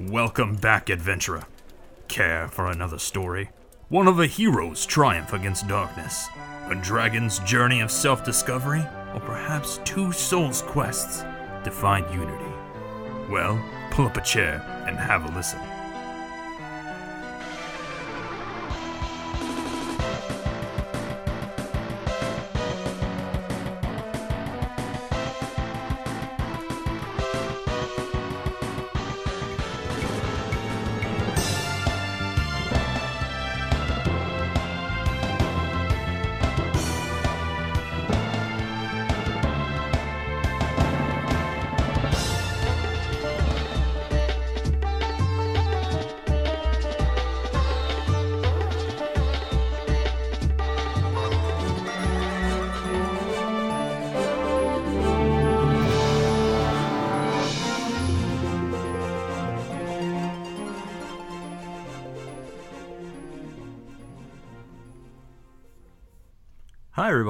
[0.00, 1.42] Welcome back, adventurer.
[2.06, 3.50] Care for another story?
[3.88, 6.28] One of a hero's triumph against darkness,
[6.70, 11.22] a dragon's journey of self discovery, or perhaps two souls' quests
[11.64, 12.52] to find unity?
[13.28, 13.60] Well,
[13.90, 15.58] pull up a chair and have a listen.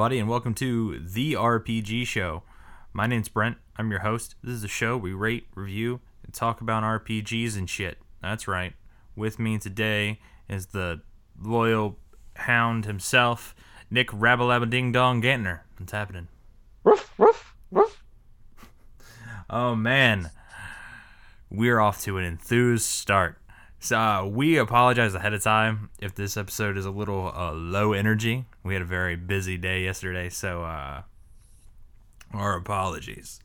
[0.09, 2.42] Everybody, and welcome to The RPG Show.
[2.95, 3.59] My name's Brent.
[3.77, 4.37] I'm your host.
[4.42, 7.98] This is a show we rate, review, and talk about RPGs and shit.
[8.23, 8.73] That's right.
[9.15, 11.03] With me today is the
[11.39, 11.98] loyal
[12.37, 13.55] hound himself,
[13.91, 15.61] Nick Rabbalabba Ding Dong Gantner.
[15.77, 16.28] What's happening?
[16.84, 18.03] Roof, roof, roof.
[19.50, 20.31] Oh, man.
[21.50, 23.38] We're off to an enthused start.
[23.81, 27.93] So uh, we apologize ahead of time if this episode is a little uh, low
[27.93, 28.45] energy.
[28.65, 31.03] We had a very busy day yesterday, so uh,
[32.33, 33.41] our apologies.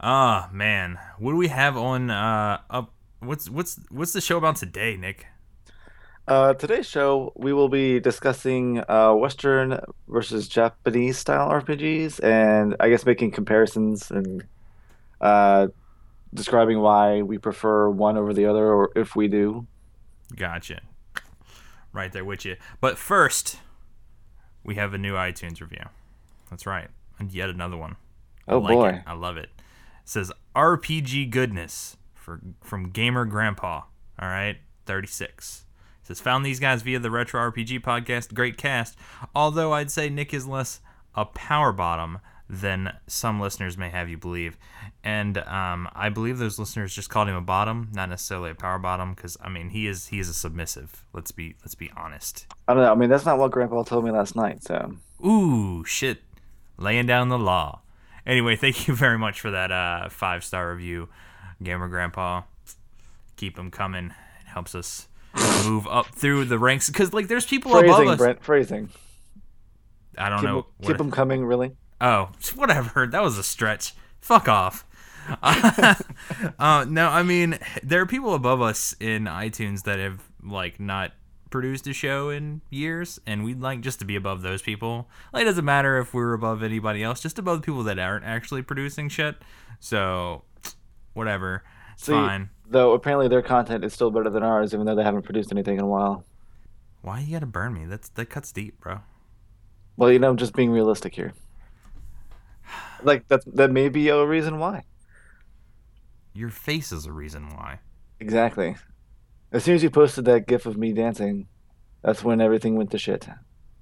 [0.00, 2.92] Ah man, what do we have on uh, up?
[3.20, 5.26] What's what's what's the show about today, Nick?
[6.26, 12.88] Uh, today's show, we will be discussing uh, Western versus Japanese style RPGs, and I
[12.88, 14.44] guess making comparisons and
[15.20, 15.68] uh,
[16.34, 19.66] describing why we prefer one over the other, or if we do.
[20.36, 20.80] Gotcha.
[21.92, 22.56] Right there with you.
[22.80, 23.58] But first,
[24.64, 25.84] we have a new iTunes review.
[26.50, 26.88] That's right,
[27.18, 27.96] and yet another one.
[28.48, 28.88] I Oh like boy.
[28.90, 29.02] it.
[29.06, 29.50] I love it.
[29.56, 33.82] It says RPG goodness for from Gamer Grandpa.
[34.18, 34.56] All right,
[34.86, 35.64] 36.
[36.02, 38.34] It says found these guys via the Retro RPG podcast.
[38.34, 38.96] Great cast.
[39.34, 40.80] Although I'd say Nick is less
[41.14, 42.18] a power bottom
[42.52, 44.58] than some listeners may have you believe.
[45.02, 48.78] And um, I believe those listeners just called him a bottom, not necessarily a power
[48.78, 51.04] bottom, because I mean he is he is a submissive.
[51.14, 52.46] Let's be let's be honest.
[52.68, 52.92] I don't know.
[52.92, 54.62] I mean, that's not what Grandpa told me last night.
[54.62, 56.22] So Ooh, shit.
[56.76, 57.80] Laying down the law.
[58.26, 61.08] Anyway, thank you very much for that uh, five star review,
[61.62, 62.42] Gamer Grandpa.
[63.36, 64.06] Keep them coming.
[64.40, 65.08] It helps us
[65.64, 66.88] move up through the ranks.
[66.88, 68.18] Because, like, there's people above phrasing, us.
[68.18, 68.88] Brent, phrasing.
[70.18, 70.66] I don't Keep, know.
[70.82, 71.72] keep them coming, really.
[72.02, 73.06] Oh, whatever.
[73.06, 73.94] That was a stretch.
[74.20, 74.84] Fuck off.
[75.42, 81.12] uh, no, I mean, there are people above us in iTunes that have, like, not
[81.50, 85.08] produced a show in years, and we'd like just to be above those people.
[85.32, 88.24] Like, it doesn't matter if we're above anybody else, just above the people that aren't
[88.24, 89.36] actually producing shit.
[89.78, 90.42] So,
[91.12, 91.62] whatever.
[91.92, 92.50] It's See, fine.
[92.68, 95.76] Though apparently their content is still better than ours, even though they haven't produced anything
[95.76, 96.24] in a while.
[97.02, 97.84] Why you gotta burn me?
[97.84, 99.00] That's That cuts deep, bro.
[99.96, 101.34] Well, you know, I'm just being realistic here.
[103.04, 104.84] Like that that may be a reason why.
[106.34, 107.80] Your face is a reason why.
[108.20, 108.76] Exactly.
[109.52, 111.48] As soon as you posted that gif of me dancing,
[112.02, 113.28] that's when everything went to shit.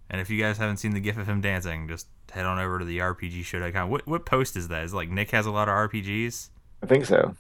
[0.09, 2.81] And if you guys haven't seen the gif of him dancing, just head on over
[2.81, 3.89] to the RPGshow.com.
[3.89, 4.85] What what post is that?
[4.85, 6.51] Is it like Nick has a lot of RPGs?
[6.83, 7.37] I think so.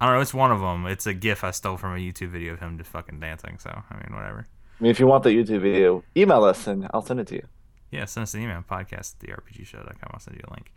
[0.00, 0.20] I don't know.
[0.20, 0.86] It's one of them.
[0.86, 3.58] It's a gif I stole from a YouTube video of him just fucking dancing.
[3.58, 4.48] So I mean, whatever.
[4.80, 7.34] I mean, if you want the YouTube video, email us and I'll send it to
[7.36, 7.46] you.
[7.90, 10.10] Yeah, send us an email podcast at therpgshow.com.
[10.12, 10.72] I'll send you a link.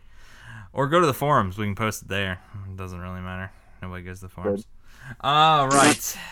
[0.74, 1.56] Or go to the forums.
[1.56, 2.40] We can post it there.
[2.68, 3.50] It doesn't really matter.
[3.80, 4.66] Nobody goes to the forums.
[5.20, 6.18] All right.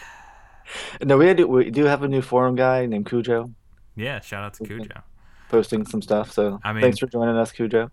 [1.05, 3.51] No, we do, we do have a new forum guy named Cujo
[3.95, 4.21] Yeah.
[4.21, 5.03] Shout out to Cujo.
[5.51, 6.33] posting some stuff.
[6.33, 7.91] So I mean- thanks for joining us, Cujo.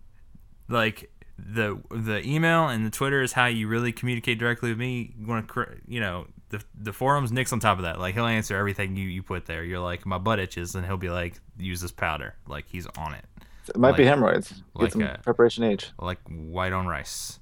[0.69, 5.13] like the the email and the Twitter is how you really communicate directly with me.
[5.17, 7.33] You want to, you know, the the forums.
[7.33, 7.99] Nick's on top of that.
[7.99, 9.63] Like he'll answer everything you you put there.
[9.63, 12.35] You're like my butt itches, and he'll be like, use this powder.
[12.47, 13.25] Like he's on it,
[13.69, 14.49] It might be hemorrhoids.
[14.51, 15.91] Get like some a- Preparation H.
[15.99, 17.39] like white on rice.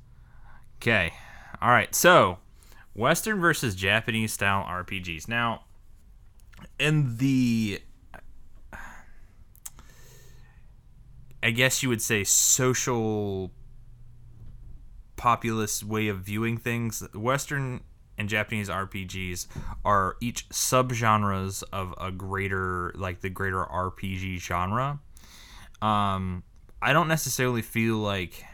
[0.81, 1.13] Okay,
[1.61, 1.93] all right.
[1.95, 2.37] So,
[2.93, 5.27] Western versus Japanese style RPGs.
[5.27, 5.63] Now,
[6.79, 7.81] in the
[11.41, 13.51] I guess you would say social
[15.15, 17.03] populist way of viewing things.
[17.13, 17.81] Western
[18.17, 19.47] and Japanese RPGs
[19.85, 24.99] are each subgenres of a greater like the greater RPG genre.
[25.81, 26.43] Um
[26.81, 28.45] I don't necessarily feel like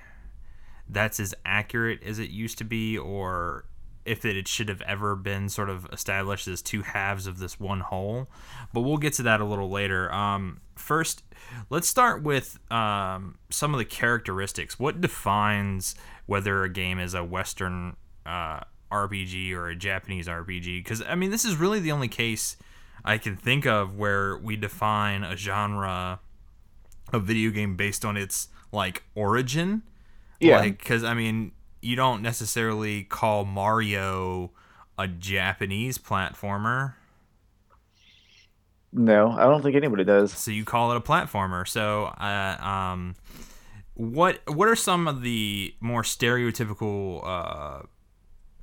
[0.88, 3.66] that's as accurate as it used to be or
[4.06, 7.80] if it should have ever been sort of established as two halves of this one
[7.80, 8.30] whole.
[8.74, 10.12] But we'll get to that a little later.
[10.14, 11.24] Um, first,
[11.70, 14.78] let's start with um, some of the characteristics.
[14.78, 15.96] What defines
[16.26, 17.96] whether a game is a Western
[18.26, 18.62] uh,
[18.92, 20.84] RPG or a Japanese RPG?
[20.84, 22.58] Because I mean, this is really the only case
[23.06, 26.20] I can think of where we define a genre
[27.14, 29.84] of video game based on its like origin.
[30.40, 30.60] Yeah.
[30.60, 31.52] Like, because I mean,
[31.82, 34.52] you don't necessarily call Mario
[34.98, 36.96] a Japanese platformer.
[38.92, 40.32] No, I don't think anybody does.
[40.32, 41.68] So you call it a platformer.
[41.68, 43.16] So, uh, um,
[43.96, 47.84] what what are some of the more stereotypical uh,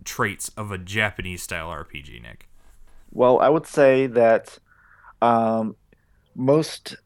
[0.05, 2.49] traits of a Japanese style RPG, Nick?
[3.13, 4.59] Well, I would say that
[5.21, 5.75] um,
[6.37, 6.97] most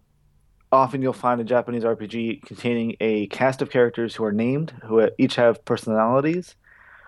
[0.74, 5.08] often you'll find a Japanese RPG containing a cast of characters who are named, who
[5.18, 6.56] each have personalities,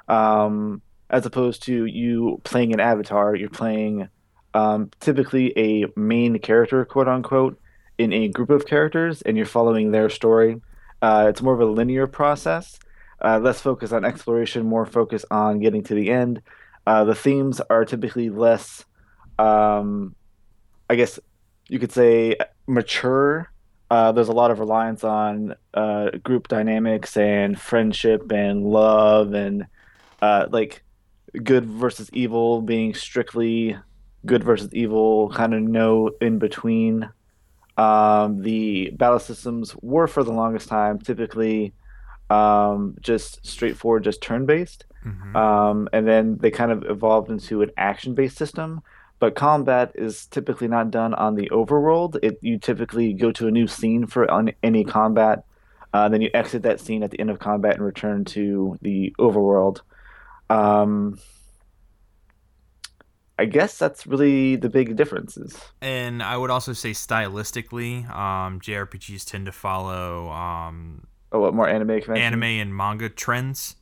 [0.09, 0.81] um,
[1.11, 3.35] as opposed to you playing an avatar.
[3.35, 4.09] You're playing
[4.55, 7.61] um, typically a main character, quote unquote,
[7.99, 10.61] in a group of characters, and you're following their story.
[11.03, 12.79] Uh, it's more of a linear process,
[13.23, 16.41] uh, less focus on exploration, more focus on getting to the end.
[16.87, 18.85] Uh, the themes are typically less,
[19.39, 20.15] um,
[20.89, 21.19] I guess
[21.69, 22.37] you could say,
[22.67, 23.51] mature
[23.91, 29.67] uh, there's a lot of reliance on uh, group dynamics and friendship and love and
[30.21, 30.83] uh, like
[31.43, 33.77] good versus evil being strictly
[34.25, 37.09] good versus evil, kind of no in between.
[37.77, 41.75] Um, the battle systems were for the longest time typically
[42.31, 44.85] um, just straightforward, just turn based.
[45.05, 45.37] Mm-hmm.
[45.37, 48.83] Um, and then they kind of evolved into an action based system
[49.19, 52.19] but combat is typically not done on the overworld.
[52.23, 54.27] It you typically go to a new scene for
[54.63, 55.45] any combat,
[55.93, 59.15] uh, then you exit that scene at the end of combat and return to the
[59.19, 59.81] overworld.
[60.51, 61.19] Um,
[63.39, 65.59] I guess that's really the big differences.
[65.81, 71.69] And I would also say stylistically, um, JRPGs tend to follow um, oh, what more
[71.69, 72.17] anime convention?
[72.17, 73.77] anime and manga trends.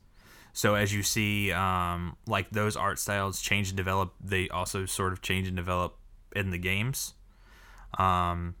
[0.55, 5.11] So as you see, um, like those art styles change and develop, they also sort
[5.11, 5.97] of change and develop
[6.33, 7.13] in the games.
[7.99, 8.55] Um,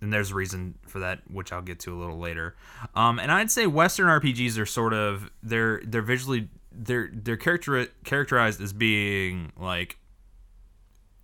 [0.00, 2.54] and there's a reason for that, which I'll get to a little later.
[2.94, 7.88] Um, and I'd say Western RPGs are sort of they're they're visually they're they're character
[8.04, 9.98] characterized as being like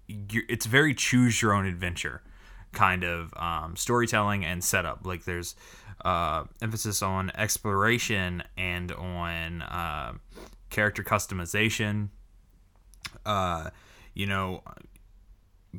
[0.08, 2.22] it's very choose your own adventure
[2.72, 5.06] kind of um, storytelling and setup.
[5.06, 5.54] Like there's
[6.04, 10.12] uh, emphasis on exploration and on uh,
[10.70, 12.08] character customization.
[13.24, 13.70] Uh,
[14.14, 14.62] you know,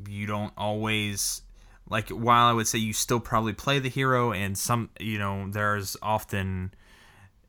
[0.08, 1.42] you don't always
[1.88, 2.10] like.
[2.10, 5.96] While I would say you still probably play the hero, and some, you know, there's
[6.02, 6.72] often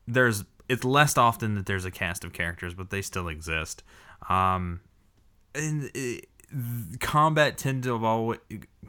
[0.06, 3.82] there's it's less often that there's a cast of characters, but they still exist.
[4.28, 4.80] Um,
[5.54, 6.26] and it,
[7.00, 8.38] combat tend to evolve,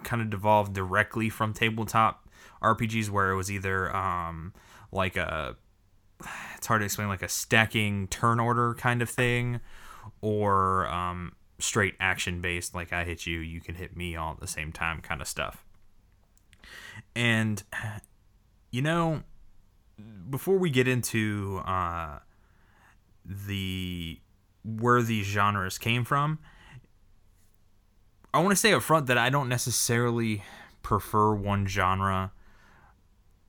[0.04, 2.27] kind of devolve directly from tabletop
[2.62, 4.54] RPGs where it was either um,
[4.92, 5.56] like a
[6.56, 9.60] it's hard to explain like a stacking turn order kind of thing
[10.22, 14.40] or um, straight action based like I hit you you can hit me all at
[14.40, 15.66] the same time kind of stuff.
[17.16, 17.63] And
[18.72, 19.24] you know
[20.30, 22.19] before we get into uh,
[23.25, 24.20] the
[24.63, 26.39] where these genres came from,
[28.34, 30.44] I want to say up front that I don't necessarily
[30.84, 32.32] prefer one genre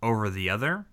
[0.03, 0.87] over the other.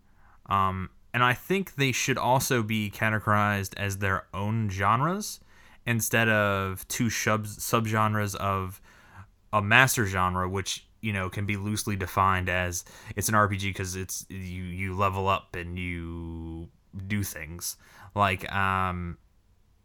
[0.47, 5.39] Um, and I think they should also be categorized as their own genres
[5.85, 8.81] instead of two sub subgenres of
[9.51, 12.83] a master genre, which you know can be loosely defined as
[13.15, 16.67] it's an RPG because it's you you level up and you
[17.07, 17.77] do things
[18.15, 19.17] like um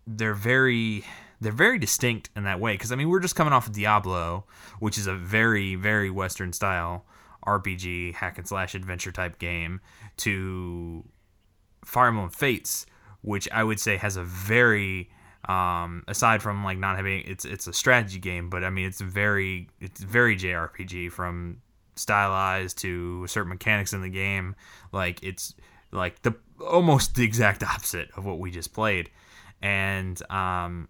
[0.07, 1.05] they're very
[1.41, 4.45] they're very distinct in that way because I mean we're just coming off of Diablo,
[4.81, 7.05] which is a very very Western style
[7.47, 9.81] RPG hack and slash adventure type game,
[10.19, 11.05] to
[11.85, 12.87] Fire Emblem Fates,
[13.23, 15.11] which I would say has a very
[15.49, 19.01] um, aside from like not having it's it's a strategy game, but I mean it's
[19.01, 21.59] very it's very JRPG from
[21.97, 24.57] stylized to certain mechanics in the game.
[24.93, 25.55] Like it's
[25.93, 26.35] like the
[26.67, 29.11] almost the exact opposite of what we just played,
[29.61, 30.89] and um,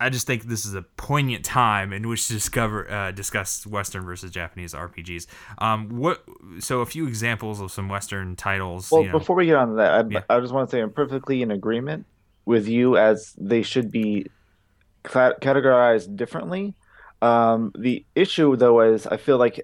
[0.00, 4.04] I just think this is a poignant time in which to discover uh, discuss Western
[4.04, 5.26] versus Japanese RPGs.
[5.58, 6.24] Um, what?
[6.60, 8.90] So a few examples of some Western titles.
[8.90, 9.18] Well, you know.
[9.18, 10.20] before we get on to that, I, yeah.
[10.30, 12.06] I just want to say I'm perfectly in agreement
[12.44, 14.26] with you as they should be
[15.04, 16.74] categorized differently.
[17.20, 19.60] Um, the issue though is I feel like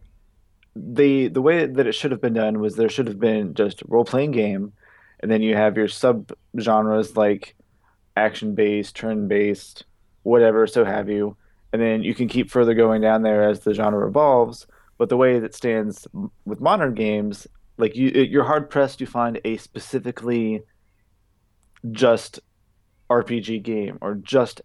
[0.74, 3.82] they the way that it should have been done was there should have been just
[3.86, 4.72] role playing game,
[5.20, 7.54] and then you have your sub genres like
[8.16, 9.84] action based, turn based,
[10.24, 11.36] whatever, so have you.
[11.72, 14.66] And then you can keep further going down there as the genre evolves.
[14.98, 16.06] But the way that stands
[16.44, 17.46] with modern games,
[17.78, 20.62] like you, you're hard pressed to find a specifically
[21.90, 22.40] just
[23.10, 24.62] RPG game or just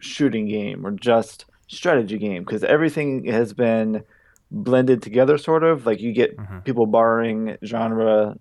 [0.00, 4.02] shooting game or just strategy game because everything has been
[4.50, 5.86] blended together, sort of.
[5.86, 6.64] Like you get Mhm.
[6.64, 8.36] people borrowing genre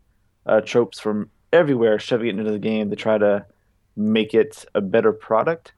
[0.46, 3.46] uh, tropes from everywhere, shoving it into the game to try to
[3.96, 5.72] make it a better product.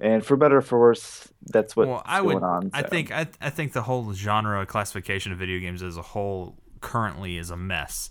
[0.00, 2.42] And for better or for worse, that's what's well, I going would.
[2.42, 2.70] on.
[2.72, 3.12] I think.
[3.12, 7.50] I, I think the whole genre classification of video games as a whole currently is
[7.50, 8.10] a mess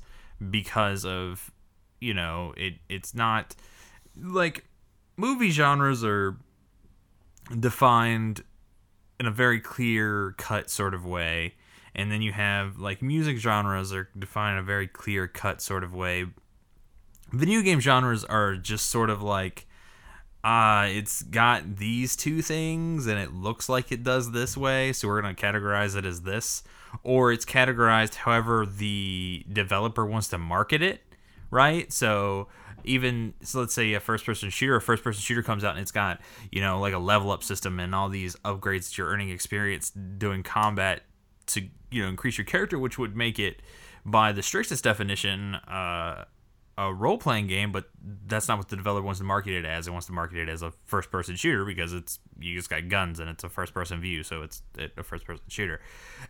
[0.50, 1.52] because of,
[2.00, 2.76] you know, it.
[2.88, 3.56] It's not
[4.16, 4.66] like
[5.18, 6.38] movie genres are
[7.60, 8.44] defined
[9.20, 11.54] in a very clear cut sort of way
[11.94, 15.84] and then you have like music genres are defined in a very clear cut sort
[15.84, 16.26] of way
[17.32, 19.68] video game genres are just sort of like
[20.44, 25.08] uh it's got these two things and it looks like it does this way so
[25.08, 26.64] we're going to categorize it as this.
[27.04, 31.02] Or it's categorized however the developer wants to market it
[31.52, 31.92] right?
[31.94, 32.48] So
[32.84, 35.82] even so let's say a first person shooter a first person shooter comes out and
[35.82, 36.20] it's got
[36.52, 39.92] you know like a level up system and all these upgrades that you're earning experience
[39.92, 41.04] doing combat
[41.46, 43.62] to you know increase your character which would make it
[44.04, 46.26] by the strictest definition uh,
[46.82, 47.90] a role playing game but
[48.26, 49.88] that's not what the developer wants to market it as.
[49.88, 52.90] It wants to market it as a first person shooter because it's you just got
[52.90, 54.64] guns and it's a first person view so it's
[54.98, 55.80] a first person shooter.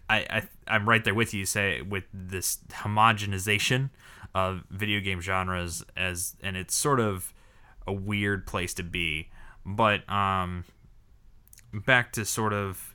[0.10, 3.91] I, I i'm right there with you say with this homogenization
[4.36, 7.34] of video game genres as and it's sort of
[7.88, 9.29] a weird place to be.
[9.65, 10.65] But um
[11.74, 12.90] back to sort of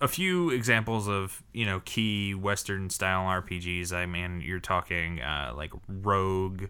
[0.00, 5.52] a few examples of you know key western style rpgs i mean you're talking uh,
[5.56, 6.64] like rogue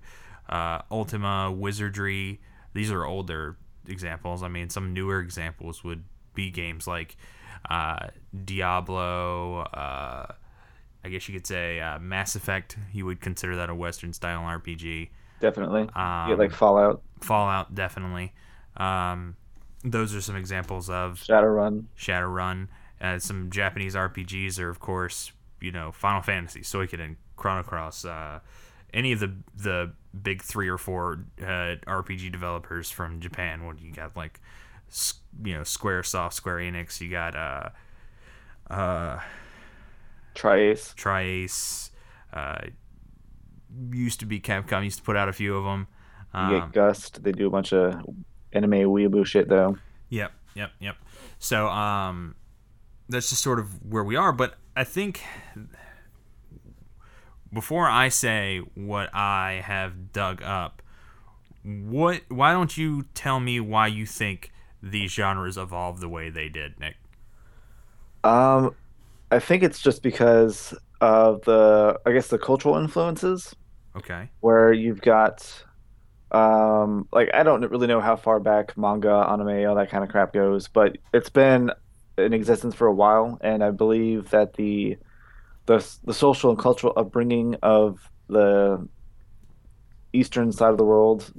[0.49, 2.41] uh, ultima wizardry
[2.73, 3.57] these are older
[3.87, 6.05] examples i mean some newer examples would
[6.35, 7.17] be games like
[7.71, 8.09] uh,
[8.45, 10.27] diablo uh,
[11.05, 12.77] I guess you could say uh, Mass Effect.
[12.93, 15.11] You would consider that a Western style RPG.
[15.41, 18.33] definitely Um, like Fallout, Fallout, definitely.
[18.77, 19.37] Um,
[19.85, 21.85] those are some examples of Shadowrun.
[21.97, 22.69] Shadowrun.
[23.01, 28.41] Uh, some Japanese RPGs are, of course, you know, Final Fantasy, Suikoden, Chrono Cross, uh,
[28.93, 33.65] any of the the big three or four uh, RPG developers from Japan.
[33.67, 34.41] What you got, like,
[35.45, 37.01] you know, Square Soft, Square Enix.
[37.01, 37.69] You got uh,
[38.73, 39.21] uh,
[40.35, 40.95] Tri-Ace.
[40.97, 41.91] Tri-Ace.
[42.33, 42.59] Uh,
[43.93, 44.85] used to be Capcom.
[44.85, 45.87] Used to put out a few of them.
[46.35, 47.23] You Um, get Gust.
[47.23, 47.95] They do a bunch of
[48.53, 49.77] anime weeaboo shit though.
[50.11, 50.97] Yep, yep, yep.
[51.39, 52.35] So um,
[53.09, 54.33] that's just sort of where we are.
[54.33, 55.23] But I think
[57.53, 60.83] before I say what I have dug up,
[61.65, 62.23] what?
[62.29, 66.79] Why don't you tell me why you think these genres evolved the way they did,
[66.81, 66.97] Nick?
[68.25, 68.75] Um,
[69.31, 73.55] I think it's just because of the, I guess, the cultural influences
[73.97, 74.31] Okay.
[74.41, 75.65] where you've got,
[76.33, 80.11] um, like I don't really know how far back manga, anime, all that kind of
[80.11, 81.73] crap goes, but it's been
[82.19, 84.99] in existence for a while, and I believe that the
[85.67, 88.87] the the social and cultural upbringing of the
[90.13, 91.31] eastern side of the world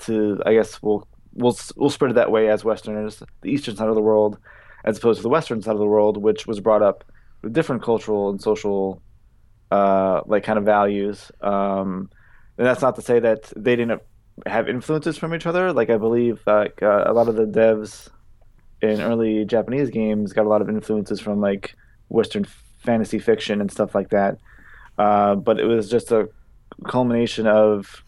[0.00, 3.88] to, I guess, we'll we'll we'll spread it that way as Westerners, the eastern side
[3.88, 4.38] of the world,
[4.84, 7.04] as opposed to the western side of the world, which was brought up
[7.42, 9.02] with different cultural and social,
[9.70, 11.30] uh, like kind of values.
[11.40, 12.10] Um,
[12.56, 14.02] and that's not to say that they didn't
[14.46, 15.72] have influences from each other.
[15.72, 18.08] Like I believe like uh, a lot of the devs
[18.80, 21.74] in early Japanese games got a lot of influences from like
[22.08, 22.46] Western
[22.78, 24.38] fantasy fiction and stuff like that.
[24.96, 26.28] Uh, but it was just a
[26.86, 28.04] culmination of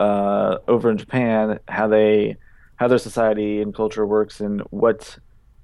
[0.00, 2.36] uh, over in Japan how they
[2.76, 5.18] how their society and culture works and what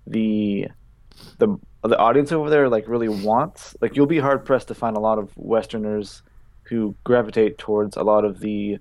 [0.07, 0.69] the
[1.39, 3.77] the the audience over there like really wants.
[3.81, 6.23] Like you'll be hard pressed to find a lot of Westerners
[6.63, 8.79] who gravitate towards a lot of the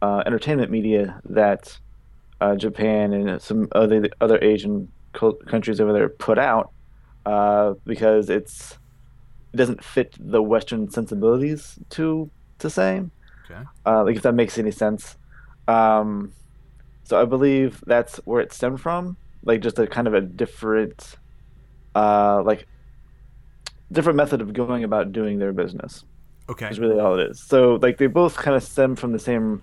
[0.00, 1.78] uh, entertainment media that
[2.40, 6.70] uh, Japan and some other other Asian cul- countries over there put out
[7.24, 8.78] uh, because it's
[9.52, 13.02] it doesn't fit the Western sensibilities to to say
[13.48, 13.62] Okay.
[13.86, 15.16] uh, like if that makes any sense.
[15.68, 16.32] Um,
[17.04, 21.14] so I believe that's where it stemmed from, like just a kind of a different,
[21.94, 22.66] uh, like
[23.92, 26.04] different method of going about doing their business.
[26.48, 26.68] Okay.
[26.68, 27.40] Is really all it is.
[27.40, 29.62] So like they both kind of stem from the same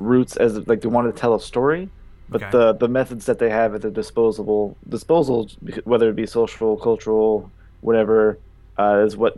[0.00, 1.88] roots as like they wanted to tell a story,
[2.28, 2.50] but Okay.
[2.50, 5.48] the the methods that they have at their disposable disposal,
[5.84, 8.38] whether it be social, cultural, whatever,
[8.78, 9.34] uh, is what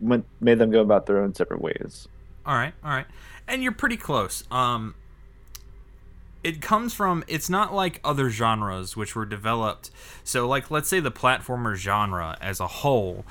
[0.00, 2.08] went, made them go about their own separate ways.
[2.46, 3.06] All right, all right,
[3.48, 4.44] and you're pretty close.
[4.50, 4.94] Um,
[6.42, 9.90] it comes from it's not like other genres which were developed
[10.22, 13.24] so like let's say the platformer genre as a whole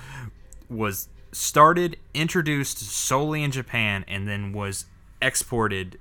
[0.68, 4.86] was started introduced solely in Japan and then was
[5.22, 6.00] exported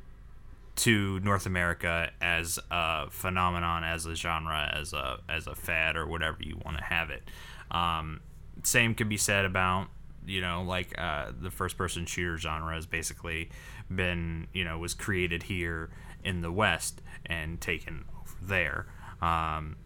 [0.75, 6.07] to North America as a phenomenon as a genre as a as a fad or
[6.07, 7.23] whatever you want to have it
[7.71, 8.21] um,
[8.62, 9.88] same could be said about
[10.26, 13.50] you know like uh, the first person shooter genre has basically
[13.95, 15.91] been you know was created here
[16.25, 18.87] in the West and taken over there.
[19.21, 19.76] Um,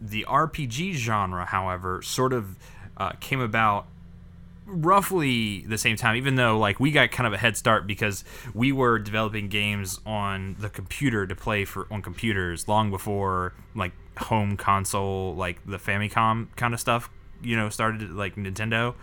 [0.00, 2.56] the RPG genre, however, sort of
[2.96, 3.86] uh, came about
[4.66, 8.24] roughly the same time even though like we got kind of a head start because
[8.52, 13.92] we were developing games on the computer to play for on computers long before like
[14.18, 17.08] home console like the famicom kind of stuff
[17.42, 18.94] you know started like nintendo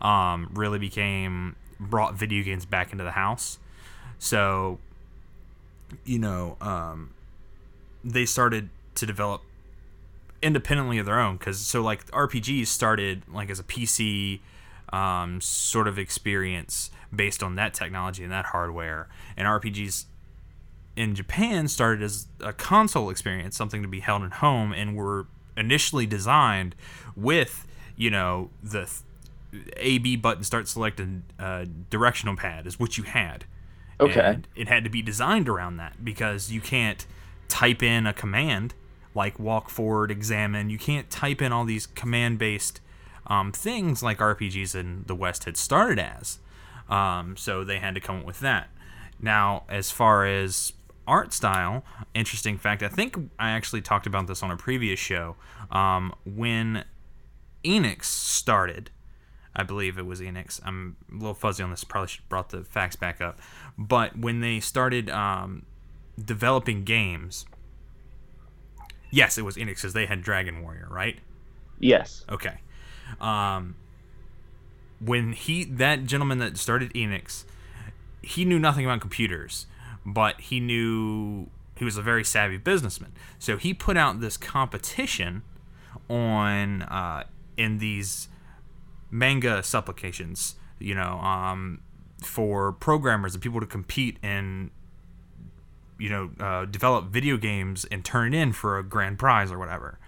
[0.00, 3.58] um, really became brought video games back into the house.
[4.18, 4.78] So
[6.04, 7.10] you know, um,
[8.02, 9.42] they started to develop
[10.40, 14.40] independently of their own because so like RPGs started like as a PC
[14.92, 20.06] um, sort of experience based on that technology and that hardware, and RPGs
[20.94, 25.26] in Japan started as a console experience, something to be held at home, and were
[25.56, 26.74] initially designed
[27.14, 28.90] with you know the
[29.76, 33.44] A B button start selected uh, directional pad is what you had
[34.02, 34.20] Okay.
[34.20, 37.06] And it had to be designed around that because you can't
[37.48, 38.74] type in a command
[39.14, 40.70] like walk forward, examine.
[40.70, 42.80] You can't type in all these command based
[43.26, 46.38] um, things like RPGs in the West had started as.
[46.88, 48.68] Um, so they had to come up with that.
[49.20, 50.72] Now, as far as
[51.06, 55.36] art style, interesting fact, I think I actually talked about this on a previous show.
[55.70, 56.84] Um, when
[57.64, 58.90] Enix started,
[59.54, 60.60] I believe it was Enix.
[60.64, 61.84] I'm a little fuzzy on this.
[61.84, 63.38] Probably should have brought the facts back up.
[63.78, 65.64] But when they started um,
[66.22, 67.46] developing games,
[69.10, 71.18] yes, it was Enix because they had Dragon Warrior, right?
[71.78, 72.24] Yes.
[72.28, 72.58] Okay.
[73.20, 73.76] Um,
[75.00, 77.44] when he that gentleman that started Enix,
[78.22, 79.66] he knew nothing about computers,
[80.04, 83.12] but he knew he was a very savvy businessman.
[83.38, 85.42] So he put out this competition
[86.08, 87.24] on uh,
[87.56, 88.28] in these
[89.10, 91.80] manga supplications, you know, um,
[92.22, 94.70] for programmers and people to compete and
[95.98, 99.58] you know uh, develop video games and turn it in for a grand prize or
[99.58, 99.98] whatever.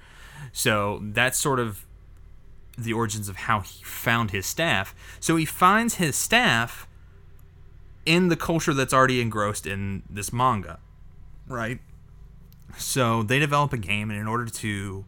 [0.53, 1.87] So that's sort of
[2.77, 4.95] the origins of how he found his staff.
[5.21, 6.87] So he finds his staff
[8.07, 10.79] in the culture that's already engrossed in this manga,
[11.49, 11.79] right?
[12.77, 15.05] So they develop a game, and in order to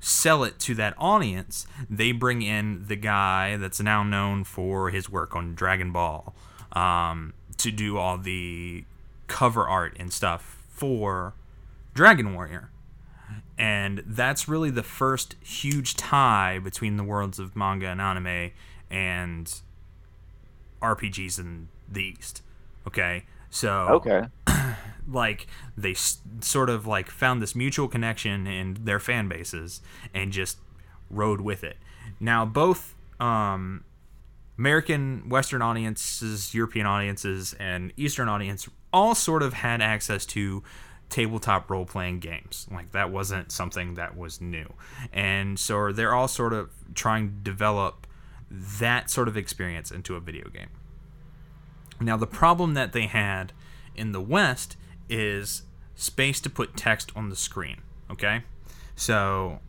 [0.00, 5.08] sell it to that audience, they bring in the guy that's now known for his
[5.08, 6.34] work on Dragon Ball
[6.72, 8.84] um, to do all the
[9.26, 11.34] cover art and stuff for
[11.94, 12.70] Dragon Warrior.
[13.58, 18.50] And that's really the first huge tie between the worlds of manga and anime
[18.90, 19.60] and
[20.82, 22.42] RPGs in the East.
[22.86, 23.24] Okay?
[23.50, 24.22] So Okay.
[25.08, 29.80] like they s- sort of like found this mutual connection in their fan bases
[30.12, 30.58] and just
[31.10, 31.76] rode with it.
[32.18, 33.84] Now both um,
[34.58, 40.62] American Western audiences, European audiences, and Eastern audience all sort of had access to
[41.08, 42.66] tabletop role playing games.
[42.70, 44.72] Like that wasn't something that was new,
[45.12, 48.06] and so they're all sort of trying to develop
[48.50, 50.68] that sort of experience into a video game.
[52.00, 53.52] Now, the problem that they had
[53.94, 54.76] in the West
[55.08, 55.62] is
[55.94, 57.82] space to put text on the screen.
[58.10, 58.42] Okay?
[58.96, 59.60] So,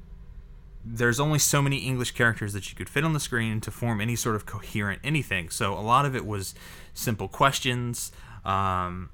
[0.84, 4.02] there's only so many English characters that you could fit on the screen to form
[4.02, 5.50] any sort of coherent anything.
[5.50, 6.56] So, a lot of it was
[6.93, 8.12] simple questions.
[8.43, 9.10] Um,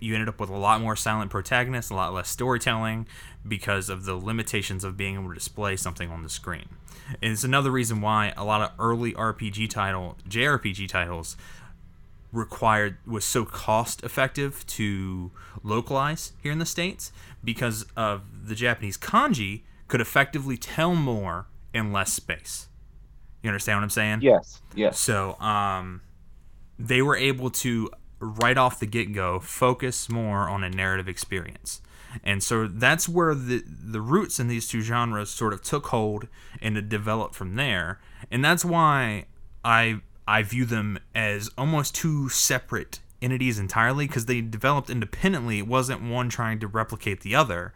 [0.00, 3.06] you ended up with a lot more silent protagonists, a lot less storytelling
[3.46, 6.68] because of the limitations of being able to display something on the screen.
[7.22, 11.36] And it's another reason why a lot of early RPG title, JRPG titles,
[12.32, 15.30] required was so cost effective to
[15.62, 17.10] localize here in the states
[17.42, 22.68] because of the Japanese kanji could effectively tell more in less space.
[23.42, 24.18] You understand what I'm saying?
[24.20, 24.60] Yes.
[24.74, 24.98] Yes.
[24.98, 26.02] So, um,
[26.78, 31.80] they were able to right off the get go focus more on a narrative experience.
[32.24, 36.26] And so that's where the the roots in these two genres sort of took hold
[36.60, 38.00] and it developed from there.
[38.30, 39.26] And that's why
[39.64, 45.58] I I view them as almost two separate entities entirely because they developed independently.
[45.58, 47.72] It wasn't one trying to replicate the other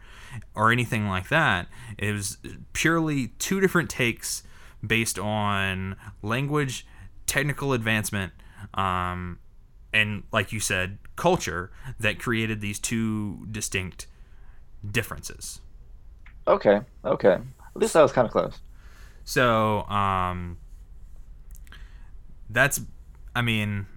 [0.55, 1.67] or anything like that.
[1.97, 2.37] It was
[2.73, 4.43] purely two different takes
[4.85, 6.85] based on language,
[7.25, 8.33] technical advancement,
[8.73, 9.39] um,
[9.93, 14.07] and like you said, culture that created these two distinct
[14.89, 15.61] differences.
[16.47, 17.33] Okay, okay.
[17.75, 18.59] At least that was kind of close.
[19.23, 20.57] So, um,
[22.49, 22.81] that's,
[23.35, 23.87] I mean,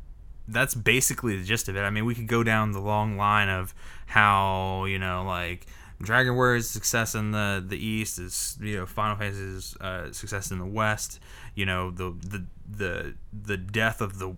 [0.49, 1.81] that's basically the gist of it.
[1.81, 3.75] I mean, we could go down the long line of
[4.07, 5.67] how you know, like
[6.01, 10.59] Dragon Warrior's success in the the East is you know Final Fantasy's uh, success in
[10.59, 11.19] the West.
[11.55, 14.37] You know the the the the death of the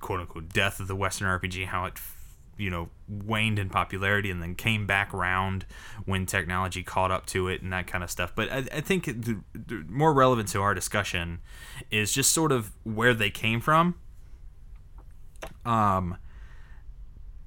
[0.00, 1.98] quote unquote death of the Western RPG, how it
[2.60, 5.64] you know waned in popularity and then came back around
[6.04, 8.32] when technology caught up to it and that kind of stuff.
[8.34, 11.40] But I, I think the, the more relevant to our discussion
[11.90, 13.94] is just sort of where they came from.
[15.64, 16.18] Um,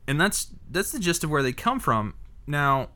[0.07, 2.15] and that's that's the gist of where they come from.
[2.47, 2.89] Now,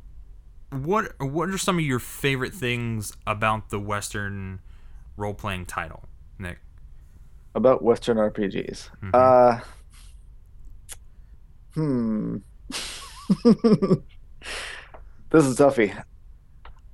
[0.72, 4.60] what what are some of your favorite things about the Western
[5.16, 6.06] role playing title,
[6.40, 6.60] Nick?
[7.58, 8.89] About Western RPGs.
[9.15, 9.60] Uh,
[11.74, 12.38] hmm.
[15.32, 15.91] this is toughy.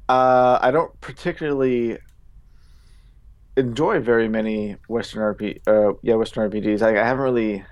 [0.07, 1.97] Uh, I don't particularly
[3.57, 5.59] enjoy very many Western RP.
[5.67, 6.81] Uh, yeah, Western RPGs.
[6.81, 7.65] I, I haven't really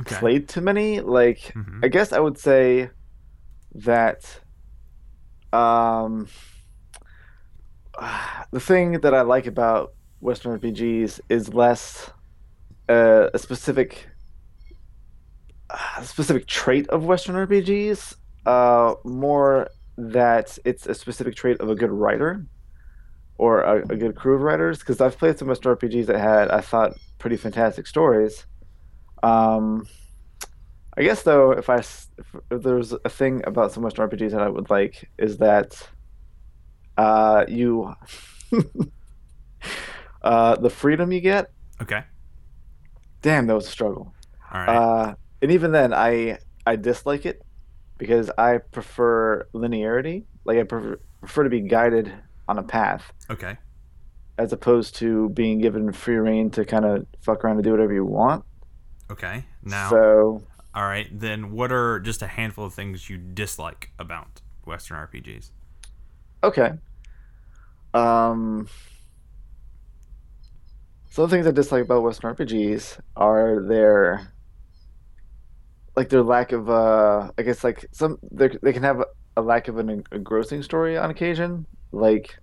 [0.00, 0.16] Okay.
[0.16, 1.00] played too many.
[1.00, 1.84] Like, Mhm.
[1.84, 2.90] I guess I would say
[3.74, 4.40] that
[5.52, 6.26] um,
[8.50, 12.10] the thing that I like about Western RPGs is less
[12.88, 14.08] uh, a specific
[15.96, 18.14] a specific trait of Western RPGs,
[18.46, 22.44] uh, more that it's a specific trait of a good writer
[23.36, 24.78] or a, a good crew of writers.
[24.78, 28.46] Because I've played some Western RPGs that had, I thought, pretty fantastic stories.
[29.22, 29.86] Um,
[30.96, 34.48] I guess though, if I if, there's a thing about some Western RPGs that I
[34.48, 35.88] would like is that
[36.96, 37.94] uh, you
[40.28, 41.50] uh, the freedom you get.
[41.80, 42.04] Okay.
[43.22, 44.12] Damn, that was a struggle.
[44.52, 44.68] All right.
[44.68, 47.42] Uh, and even then, I I dislike it
[47.96, 50.24] because I prefer linearity.
[50.44, 52.12] Like I prefer, prefer to be guided
[52.46, 53.56] on a path okay.
[54.36, 57.94] as opposed to being given free reign to kind of fuck around and do whatever
[57.94, 58.44] you want.
[59.10, 59.46] Okay.
[59.62, 60.42] Now, So
[60.74, 61.08] all right.
[61.10, 65.50] Then, what are just a handful of things you dislike about Western RPGs?
[66.44, 66.72] Okay.
[67.94, 68.68] Um,
[71.18, 74.32] some of the things I dislike about Western RPGs are their
[75.96, 79.66] like their lack of uh I guess like some they can have a, a lack
[79.66, 81.66] of an engrossing story on occasion.
[81.90, 82.36] Like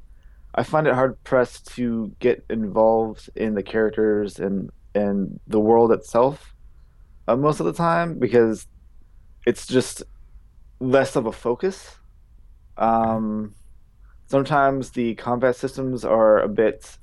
[0.56, 5.94] I find it hard pressed to get involved in the characters and and the world
[5.94, 6.54] itself
[7.30, 8.68] uh, most of the time because
[9.48, 10.04] it's just
[10.82, 11.96] less of a focus.
[12.76, 13.56] Um,
[14.28, 16.98] sometimes the combat systems are a bit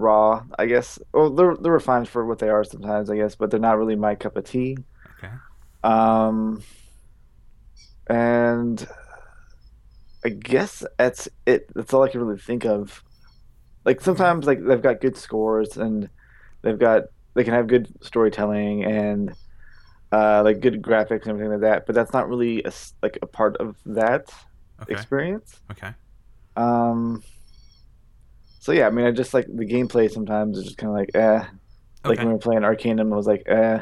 [0.00, 0.98] raw, I guess.
[1.12, 3.96] Well, they're they're refined for what they are sometimes, I guess, but they're not really
[3.96, 4.76] my cup of tea.
[5.18, 5.32] Okay.
[5.82, 6.62] Um,
[8.08, 8.86] and
[10.24, 11.70] I guess that's it.
[11.74, 13.02] That's all I can really think of.
[13.84, 16.10] Like sometimes, like they've got good scores and
[16.62, 19.34] they've got they can have good storytelling and
[20.12, 21.86] uh, like good graphics and everything like that.
[21.86, 24.30] But that's not really a, like a part of that
[24.82, 24.92] Okay.
[24.92, 25.60] experience.
[25.70, 25.94] Okay.
[26.56, 27.22] Um.
[28.60, 30.10] So yeah, I mean, I just like the gameplay.
[30.10, 31.38] Sometimes is just kind of like, eh.
[32.04, 32.18] Like Okay.
[32.20, 33.80] when we were playing Arcanum, I was like, eh,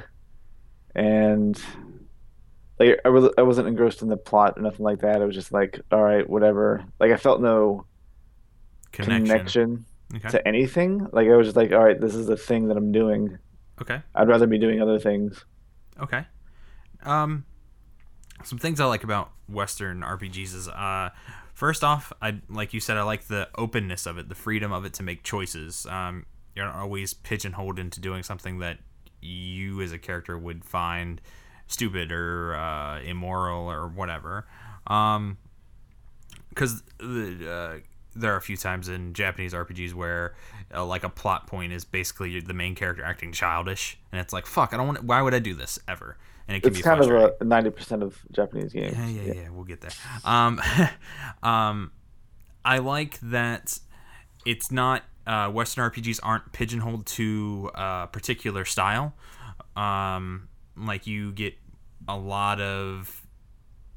[0.95, 1.61] and
[2.81, 5.21] like I was I wasn't engrossed in the plot or nothing like that.
[5.21, 6.85] I was just like, all right, whatever.
[6.99, 7.85] Like I felt no
[8.93, 9.27] Connection.
[9.27, 9.85] connection,
[10.17, 10.29] Okay.
[10.31, 11.07] to anything.
[11.13, 13.39] Like I was just like, all right, this is the thing that I'm doing.
[13.81, 14.01] Okay.
[14.15, 15.45] I'd rather be doing other things.
[16.01, 16.25] Okay.
[17.05, 17.45] Um,
[18.45, 21.11] some things I like about Western RPGs is, uh,
[21.59, 24.85] first off, I like you said, I like the openness of it, the freedom of
[24.85, 25.87] it to make choices.
[25.87, 28.79] Um, you're not always pigeonholed into doing something that
[29.21, 31.21] you as a character would find
[31.67, 34.47] stupid or uh, immoral or whatever.
[34.87, 35.37] Um,
[36.51, 37.79] because uh,
[38.15, 40.37] there are a few times in Japanese RPGs where
[40.73, 44.47] uh, like a plot point is basically the main character acting childish, and it's like
[44.47, 45.03] fuck, I don't want.
[45.03, 46.19] Why would I do this ever?
[46.49, 48.97] And it can It's be kind of a ninety percent of Japanese games.
[48.97, 49.49] Yeah, yeah, yeah.
[49.51, 49.91] We'll get there.
[50.25, 50.61] Um,
[51.43, 51.93] um,
[52.65, 53.79] I like that
[54.47, 59.15] it's not uh, Western RPGs aren't pigeonholed to a particular style.
[59.77, 61.55] Um, like you get
[62.09, 63.23] a lot of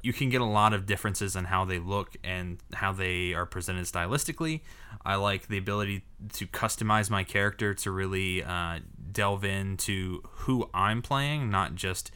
[0.02, 3.46] you can get a lot of differences in how they look and how they are
[3.46, 4.60] presented stylistically.
[5.04, 8.80] I like the ability to customize my character to really uh,
[9.12, 12.10] delve into who I'm playing, not just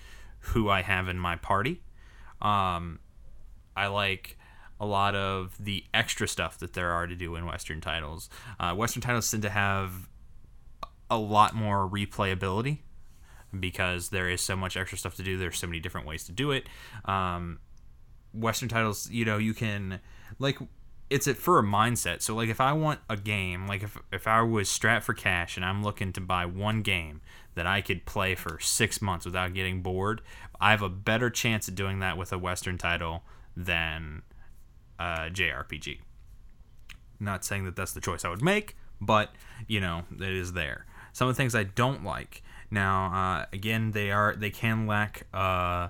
[0.49, 1.83] who I have in my party.
[2.41, 3.01] Um,
[3.77, 4.39] I like
[4.81, 8.29] a lot of the extra stuff that there are to do in Western titles.
[8.61, 10.09] Uh, Western titles tend to have
[11.11, 12.79] a lot more replayability
[13.59, 15.39] because there is so much extra stuff to do.
[15.39, 16.69] There's so many different ways to do it.
[17.05, 17.61] Um,
[18.33, 20.01] Western titles, you know, you can
[20.39, 20.59] like
[21.09, 22.23] it's it for a mindset.
[22.23, 25.57] So like if I want a game, like if if I was strapped for cash
[25.57, 27.21] and I'm looking to buy one game
[27.57, 30.23] that I could play for six months without getting bored,
[30.61, 33.25] I have a better chance of doing that with a Western title
[33.57, 34.23] than
[34.99, 35.99] a JRPG.
[37.19, 39.35] Not saying that that's the choice I would make, but
[39.67, 40.87] you know it is there.
[41.13, 42.43] Some of the things I don't like.
[42.71, 45.89] Now, uh, again, they are they can lack uh,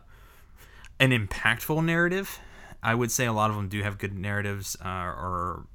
[1.01, 2.39] an impactful narrative.
[2.83, 5.67] I would say a lot of them do have good narratives, uh, or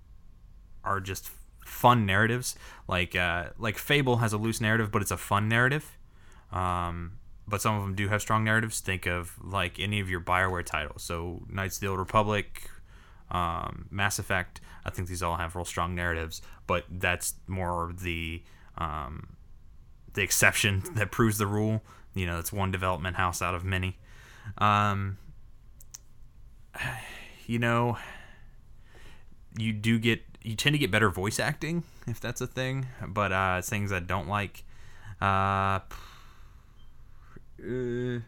[0.86, 1.30] are just
[1.72, 2.56] fun narratives.
[2.88, 5.98] Like uh, like Fable has a loose narrative, but it's a fun narrative.
[6.52, 7.14] Um,
[7.48, 8.82] but some of them do have strong narratives.
[8.82, 11.02] Think of like any of your Bioware titles.
[11.02, 12.70] So Knights of the Old Republic,
[13.32, 14.62] um, Mass Effect.
[14.86, 18.44] I think these all have real strong narratives, but that's more the
[18.78, 19.38] um,
[20.14, 21.82] the exception that proves the rule.
[22.14, 23.98] You know, it's one development house out of many.
[24.58, 25.18] Um,
[27.48, 27.98] you know,
[29.58, 33.32] you do get you tend to get better voice acting if that's a thing, but
[33.32, 34.64] uh, things I don't like.
[35.22, 35.80] Uh,
[37.64, 38.20] uh,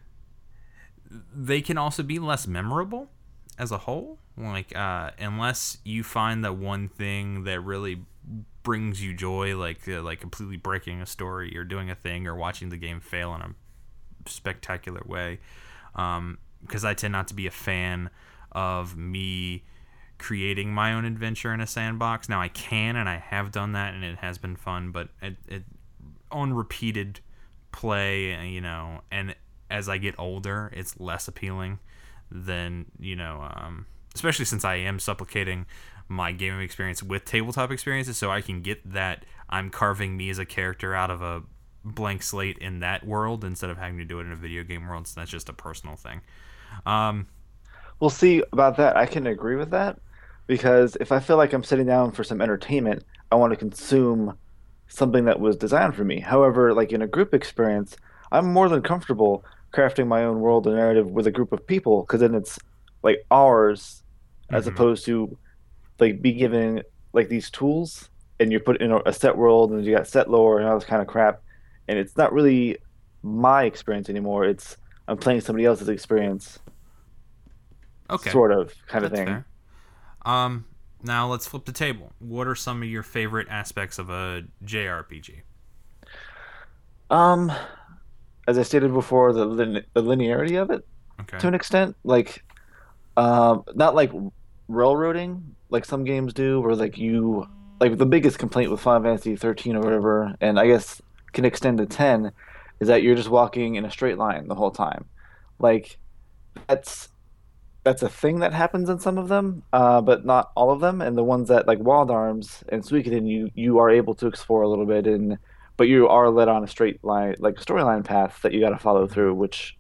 [1.36, 3.10] they can also be less memorable
[3.58, 4.20] as a whole.
[4.38, 8.02] Like, uh, unless you find that one thing that really
[8.64, 12.36] brings you joy, like uh, like completely breaking a story or doing a thing or
[12.36, 13.50] watching the game fail in a
[14.26, 15.40] spectacular way.
[15.96, 18.10] Um, Because I tend not to be a fan
[18.52, 19.64] of me
[20.18, 22.30] creating my own adventure in a sandbox.
[22.30, 25.36] Now I can and I have done that and it has been fun, but it,
[25.48, 25.64] it
[26.32, 27.20] on repeated
[27.72, 29.36] play, you know, and
[29.70, 31.80] as I get older, it's less appealing
[32.32, 35.66] than you know, um, especially since I am supplicating
[36.08, 40.40] my gaming experience with tabletop experiences, so I can get that I'm carving me as
[40.40, 41.44] a character out of a
[41.84, 44.88] blank slate in that world instead of having to do it in a video game
[44.88, 45.08] world.
[45.08, 46.22] So that's just a personal thing.
[46.86, 47.28] Um,
[48.04, 48.98] We'll see about that.
[48.98, 49.98] I can agree with that
[50.46, 54.38] because if I feel like I'm sitting down for some entertainment, I want to consume
[54.90, 56.20] something that was designed for me.
[56.20, 57.96] However, like in a group experience,
[58.30, 62.02] I'm more than comfortable crafting my own world and narrative with a group of people
[62.02, 62.60] because then it's
[63.04, 64.04] like ours
[64.52, 64.72] as Mhm.
[64.72, 65.38] opposed to
[65.98, 69.86] like be given like these tools and you're put in a, a set world and
[69.86, 71.42] you got set lore and all this kind of crap
[71.88, 72.78] and it's not really
[73.22, 74.44] my experience anymore.
[74.44, 74.76] It's
[75.08, 76.60] I'm playing somebody else's experience,
[78.10, 79.26] okay, sort of kind of thing.
[79.28, 79.46] fair.
[80.26, 80.66] Um,
[81.02, 82.14] now let's flip the table.
[82.20, 85.42] What are some of your favorite aspects of a JRPG?
[87.10, 87.52] Um,
[88.48, 90.86] as I stated before, the lin the linearity of it
[91.22, 91.38] Okay.
[91.38, 92.44] to an extent, like,
[93.18, 94.12] um, not like
[94.68, 97.48] railroading like some games do, where like you
[97.80, 101.02] like the biggest complaint with Final Fantasy 13 or whatever, and I guess
[101.34, 102.32] can extend to 10,
[102.80, 105.06] is that you're just walking in a straight line the whole time.
[105.60, 105.98] Like,
[106.68, 107.10] that's
[107.84, 111.02] that's a thing that happens in some of them, uh, but not all of them.
[111.02, 114.62] And the ones that like Wild Arms and Suikoden, you you are able to explore
[114.62, 115.38] a little bit, and
[115.76, 118.78] but you are led on a straight line, like storyline path that you got to
[118.78, 119.78] follow through, which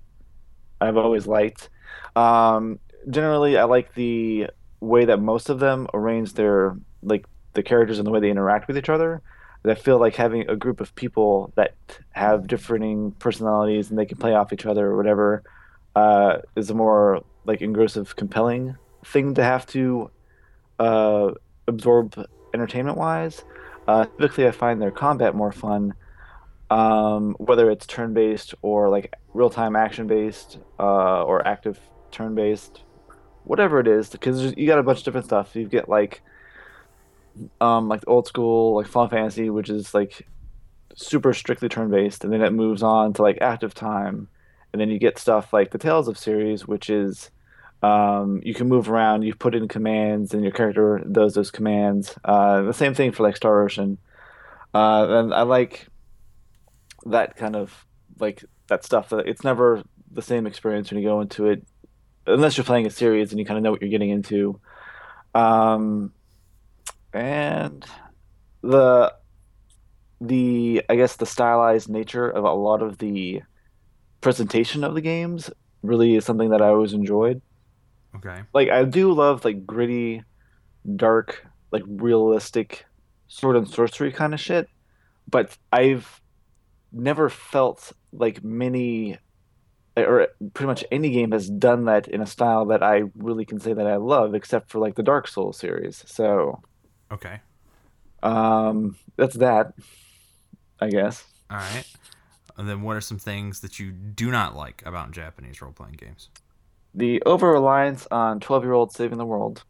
[0.81, 1.69] I've always liked.
[2.15, 4.47] Um, generally, I like the
[4.81, 8.67] way that most of them arrange their like the characters and the way they interact
[8.67, 9.21] with each other.
[9.65, 11.73] I feel like having a group of people that
[12.11, 15.43] have differing personalities and they can play off each other or whatever
[15.95, 20.09] uh, is a more like engrossive, compelling thing to have to
[20.79, 21.31] uh,
[21.67, 23.43] absorb entertainment wise.
[23.87, 25.93] Uh, typically, I find their combat more fun,
[26.69, 31.79] um, whether it's turn based or like real time action based uh, or active
[32.11, 32.81] turn based,
[33.43, 35.55] whatever it is, because you got a bunch of different stuff.
[35.55, 36.21] You get like
[37.59, 40.25] um, like old school like Final Fantasy, which is like
[40.95, 44.29] super strictly turn based, and then it moves on to like active time,
[44.73, 47.29] and then you get stuff like the Tales of series, which is
[47.83, 52.17] um, you can move around, you put in commands, and your character does those commands.
[52.25, 53.99] Uh, the same thing for like Star Ocean,
[54.73, 55.87] uh, and I like
[57.05, 57.85] that kind of
[58.19, 59.09] like that stuff.
[59.09, 61.67] That it's never the same experience when you go into it,
[62.25, 64.59] unless you're playing a series and you kind of know what you're getting into.
[65.35, 66.13] Um,
[67.13, 67.85] and
[68.61, 69.13] the
[70.21, 73.41] the I guess the stylized nature of a lot of the
[74.23, 75.51] presentation of the games
[75.83, 77.41] really is something that I always enjoyed.
[78.15, 78.41] Okay.
[78.53, 80.23] Like I do love like gritty,
[80.95, 82.85] dark, like realistic
[83.27, 84.69] sword and sorcery kind of shit,
[85.29, 86.21] but I've
[86.91, 89.17] never felt like many
[89.95, 93.59] or pretty much any game has done that in a style that I really can
[93.59, 96.03] say that I love, except for like the Dark Souls series.
[96.07, 96.61] So
[97.11, 97.41] Okay.
[98.23, 99.73] um, that's that,
[100.79, 101.23] I guess.
[101.49, 101.85] All right.
[102.57, 105.95] And then what are some things that you do not like about Japanese role playing
[105.95, 106.29] games?
[106.93, 109.63] The over reliance on 12 year olds saving the world.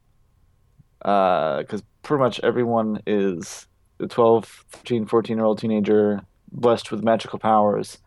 [1.04, 3.68] Uh, because pretty much everyone is
[4.00, 7.98] a 12, 13, 14 year old teenager blessed with magical powers,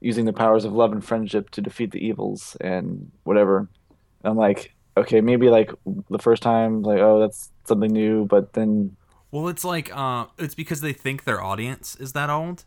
[0.00, 3.68] using the powers of love and friendship to defeat the evils and whatever.
[4.24, 5.70] And I'm like, okay, maybe like
[6.10, 8.96] the first time, like, oh, that's something new, but then
[9.30, 12.64] Well, it's like uh, it's because they think their audience is that old,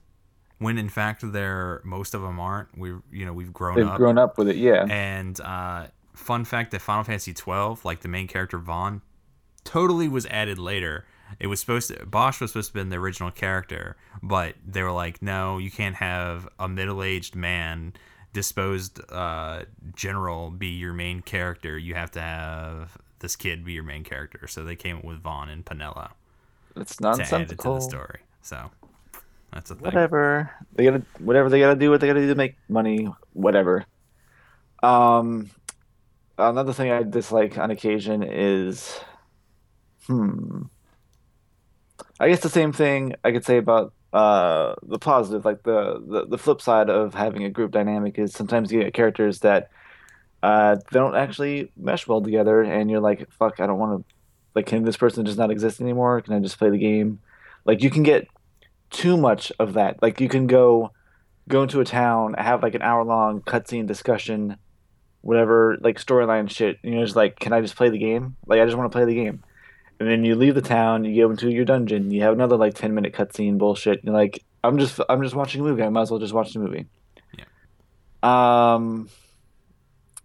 [0.65, 2.75] when in fact they're most of them aren't.
[2.75, 3.97] We you know we've grown they've up.
[3.97, 4.55] grown up with it.
[4.55, 4.85] Yeah.
[4.89, 9.01] And uh, fun fact that Final Fantasy twelve, like the main character Vaan,
[9.63, 11.05] totally was added later.
[11.39, 14.91] It was supposed to Basch was supposed to be the original character, but they were
[14.91, 17.93] like, no, you can't have a middle aged man
[18.33, 19.63] disposed uh,
[19.95, 21.77] general be your main character.
[21.77, 24.47] You have to have this kid be your main character.
[24.47, 26.09] So they came up with Vaan and Penelo
[26.75, 27.75] It's to add it to nonsensical.
[27.75, 28.19] the story.
[28.41, 28.71] So
[29.51, 29.83] that's a thing.
[29.83, 30.51] Whatever.
[30.73, 33.85] They gotta whatever they gotta do what they gotta do to make money, whatever.
[34.83, 35.49] Um
[36.37, 38.99] another thing I dislike on occasion is
[40.07, 40.63] hmm.
[42.19, 46.25] I guess the same thing I could say about uh the positive, like the, the
[46.27, 49.69] the flip side of having a group dynamic is sometimes you get characters that
[50.43, 54.03] uh don't actually mesh well together and you're like, fuck, I don't wanna
[54.53, 56.19] like can this person just not exist anymore?
[56.21, 57.19] Can I just play the game?
[57.65, 58.27] Like you can get
[58.95, 60.01] too much of that.
[60.01, 60.91] Like you can go
[61.47, 64.57] go into a town, have like an hour long cutscene discussion,
[65.21, 68.37] whatever, like storyline shit, and you're just like, Can I just play the game?
[68.47, 69.43] Like I just want to play the game.
[69.99, 72.73] And then you leave the town, you go into your dungeon, you have another like
[72.73, 73.99] ten minute cutscene bullshit.
[73.99, 75.83] And you're like, I'm just I'm just watching a movie.
[75.83, 76.85] I might as well just watch the movie.
[77.37, 78.73] Yeah.
[78.73, 79.09] Um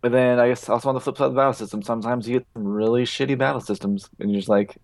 [0.02, 2.38] and then I guess also on the flip side of the battle system, sometimes you
[2.38, 4.76] get some really shitty battle systems and you're just like,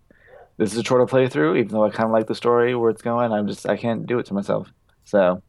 [0.57, 3.01] this is a chore playthrough, even though I kind of like the story where it's
[3.01, 3.31] going.
[3.31, 4.71] I'm just I can't do it to myself.
[5.03, 5.41] So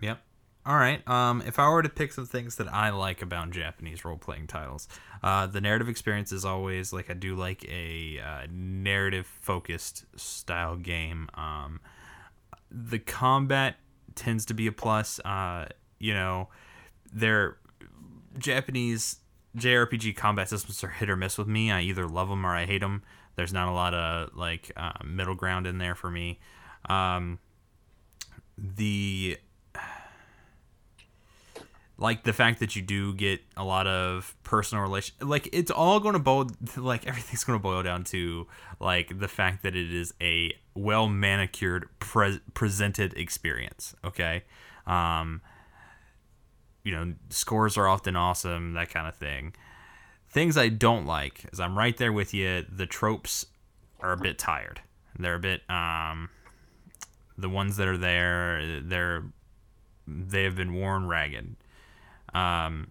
[0.00, 0.18] Yep.
[0.64, 1.06] All right.
[1.08, 4.48] Um, if I were to pick some things that I like about Japanese role playing
[4.48, 4.88] titles,
[5.22, 10.76] uh, the narrative experience is always like I do like a uh, narrative focused style
[10.76, 11.28] game.
[11.34, 11.80] Um,
[12.70, 13.76] the combat
[14.14, 15.20] tends to be a plus.
[15.20, 15.66] Uh,
[15.98, 16.48] you know,
[17.12, 17.58] their
[18.38, 19.16] Japanese
[19.56, 21.70] JRPG combat systems are hit or miss with me.
[21.70, 23.02] I either love them or I hate them.
[23.36, 26.40] There's not a lot of like uh, middle ground in there for me.
[26.88, 27.38] Um,
[28.58, 29.38] the
[31.98, 36.00] like the fact that you do get a lot of personal relation like it's all
[36.00, 38.46] going to boil like everything's going to boil down to
[38.80, 44.44] like the fact that it is a well manicured pre- presented experience okay
[44.86, 45.40] um
[46.84, 49.54] you know scores are often awesome that kind of thing
[50.28, 53.46] things i don't like is i'm right there with you the tropes
[54.00, 54.80] are a bit tired.
[55.18, 56.30] They're a bit um
[57.38, 59.24] the ones that are there they're
[60.06, 61.56] they have been worn ragged.
[62.32, 62.90] Um,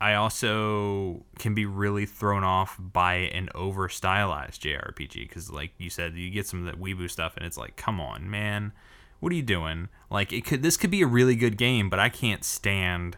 [0.00, 5.90] I also can be really thrown off by an over stylized JRPG because, like you
[5.90, 8.72] said, you get some of that weeboo stuff, and it's like, come on, man,
[9.20, 9.88] what are you doing?
[10.10, 13.16] Like, it could this could be a really good game, but I can't stand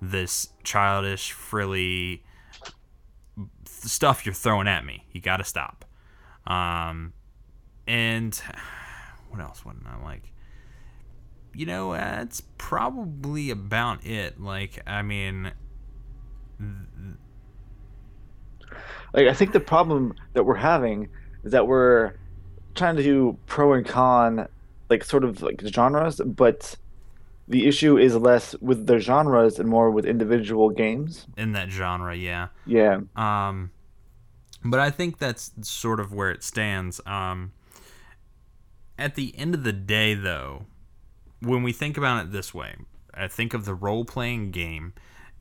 [0.00, 2.22] this childish, frilly
[3.86, 5.06] stuff you're throwing at me.
[5.12, 5.84] You got to stop.
[6.46, 7.12] Um,
[7.86, 8.34] and
[9.30, 10.32] what else wouldn't I like?
[11.58, 14.40] you know, that's probably about it.
[14.40, 15.50] Like, I mean,
[19.12, 21.08] like I think the problem that we're having
[21.42, 22.12] is that we're
[22.76, 24.46] trying to do pro and con
[24.88, 26.76] like sort of like genres, but
[27.48, 31.26] the issue is less with the genres and more with individual games.
[31.36, 32.48] in that genre, yeah.
[32.66, 33.00] Yeah.
[33.16, 33.70] Um,
[34.64, 37.00] but I think that's sort of where it stands.
[37.06, 37.52] Um,
[38.98, 40.66] at the end of the day, though,
[41.40, 42.74] when we think about it this way,
[43.14, 44.92] I think of the role playing game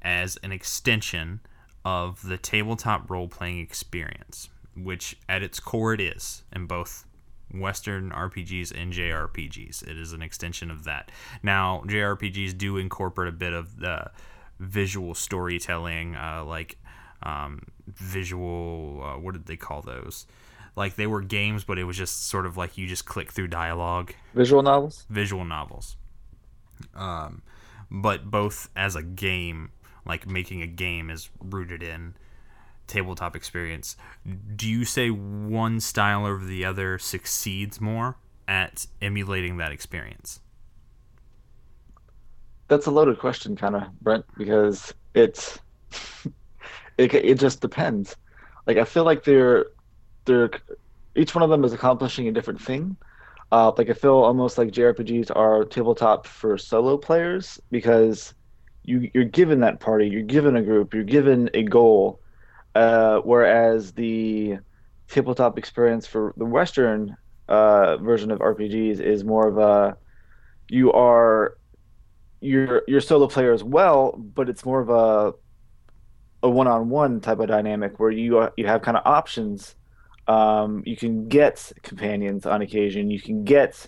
[0.02, 1.42] as an extension
[1.84, 7.06] of the tabletop role playing experience, which at its core it is in both
[7.54, 9.88] Western RPGs and JRPGs.
[9.88, 11.12] It is an extension of that.
[11.42, 14.12] Now, JRPGs do incorporate a bit of the
[14.60, 16.78] visual storytelling, uh, like
[17.24, 20.26] um, visual, uh, what did they call those?
[20.76, 23.48] Like they were games, but it was just sort of like you just click through
[23.48, 25.06] dialogue Visual novels?
[25.10, 25.96] visual novels.
[26.94, 27.42] Um,
[27.90, 29.72] but both as a game,
[30.06, 32.16] like making a game is rooted in
[32.88, 33.96] tabletop experience.
[34.56, 38.18] Do you say one style over the other succeeds more
[38.48, 40.40] at emulating that experience?
[42.68, 45.60] That's a loaded question, kind of, Brent, because it's
[46.98, 48.16] it it just depends.
[48.66, 49.68] Like I feel like they're
[50.26, 50.50] they're
[51.16, 52.96] each one of them is accomplishing a different thing.
[53.52, 58.34] Uh, like I feel almost like JRPGs are tabletop for solo players because
[58.84, 62.20] you you're given that party, you're given a group, you're given a goal.
[62.78, 64.60] Uh, whereas the
[65.08, 67.18] tabletop experience for the Western
[67.48, 69.98] uh, version of RPGs is more of a
[70.70, 71.58] you are
[72.40, 75.34] you're you're solo player as well, but it's more of a
[76.44, 79.76] a one-on-one type of dynamic where you uh, you have kind of options.
[80.28, 83.10] Um, you can get companions on occasion.
[83.10, 83.88] You can get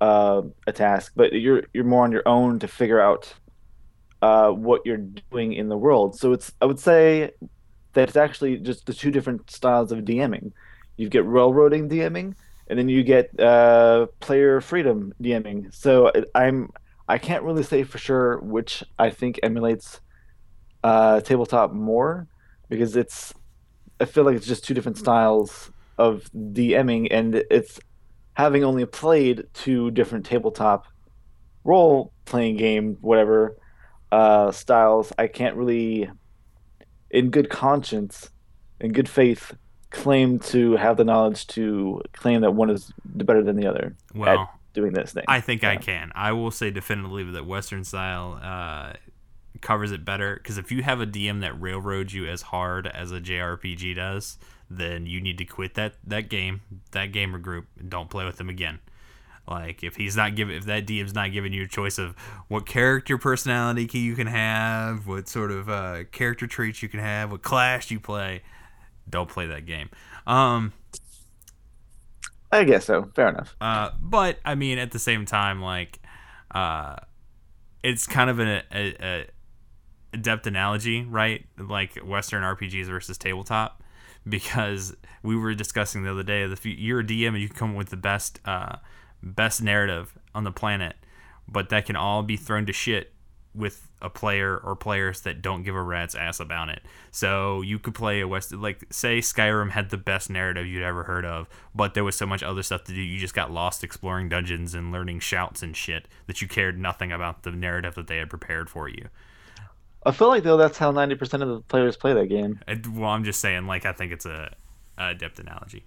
[0.00, 3.34] uh, a task, but you're you're more on your own to figure out
[4.22, 6.18] uh, what you're doing in the world.
[6.18, 7.32] So it's I would say
[7.94, 10.52] that it's actually just the two different styles of DMing.
[10.96, 12.34] You get railroading DMing,
[12.68, 15.74] and then you get uh, player freedom DMing.
[15.74, 16.70] So I'm
[17.08, 20.00] I can't really say for sure which I think emulates
[20.82, 22.26] uh, tabletop more
[22.68, 23.34] because it's
[24.00, 27.80] I feel like it's just two different styles of DMing, and it's
[28.34, 30.86] having only played two different tabletop
[31.62, 33.56] role playing game whatever
[34.12, 35.12] uh, styles.
[35.18, 36.10] I can't really,
[37.14, 38.28] in good conscience,
[38.80, 39.56] in good faith,
[39.90, 43.94] claim to have the knowledge to claim that one is better than the other.
[44.14, 45.24] Well, doing this thing.
[45.28, 45.70] I think yeah.
[45.70, 46.10] I can.
[46.14, 48.94] I will say definitively that Western style uh,
[49.60, 53.12] covers it better because if you have a DM that railroads you as hard as
[53.12, 54.36] a JRPG does,
[54.68, 58.36] then you need to quit that that game, that gamer group, and don't play with
[58.36, 58.80] them again.
[59.48, 62.16] Like if he's not giving, if that DM's not giving you a choice of
[62.48, 67.00] what character personality key you can have, what sort of uh, character traits you can
[67.00, 68.42] have, what class you play,
[69.08, 69.90] don't play that game.
[70.26, 70.72] Um,
[72.50, 73.10] I guess so.
[73.14, 73.56] Fair enough.
[73.60, 76.00] Uh, but I mean, at the same time, like,
[76.52, 76.96] uh,
[77.82, 79.26] it's kind of an a, a
[80.14, 81.44] adept analogy, right?
[81.58, 83.82] Like Western RPGs versus tabletop,
[84.26, 86.42] because we were discussing the other day.
[86.42, 88.76] If you're a DM and you come up with the best, uh,
[89.24, 90.96] best narrative on the planet,
[91.48, 93.12] but that can all be thrown to shit
[93.54, 96.82] with a player or players that don't give a rat's ass about it.
[97.10, 101.04] So you could play a West like say Skyrim had the best narrative you'd ever
[101.04, 103.00] heard of, but there was so much other stuff to do.
[103.00, 107.12] You just got lost exploring dungeons and learning shouts and shit that you cared nothing
[107.12, 109.08] about the narrative that they had prepared for you.
[110.04, 112.60] I feel like though that's how ninety percent of the players play that game.
[112.92, 114.54] well, I'm just saying, like I think it's a,
[114.98, 115.84] a depth analogy.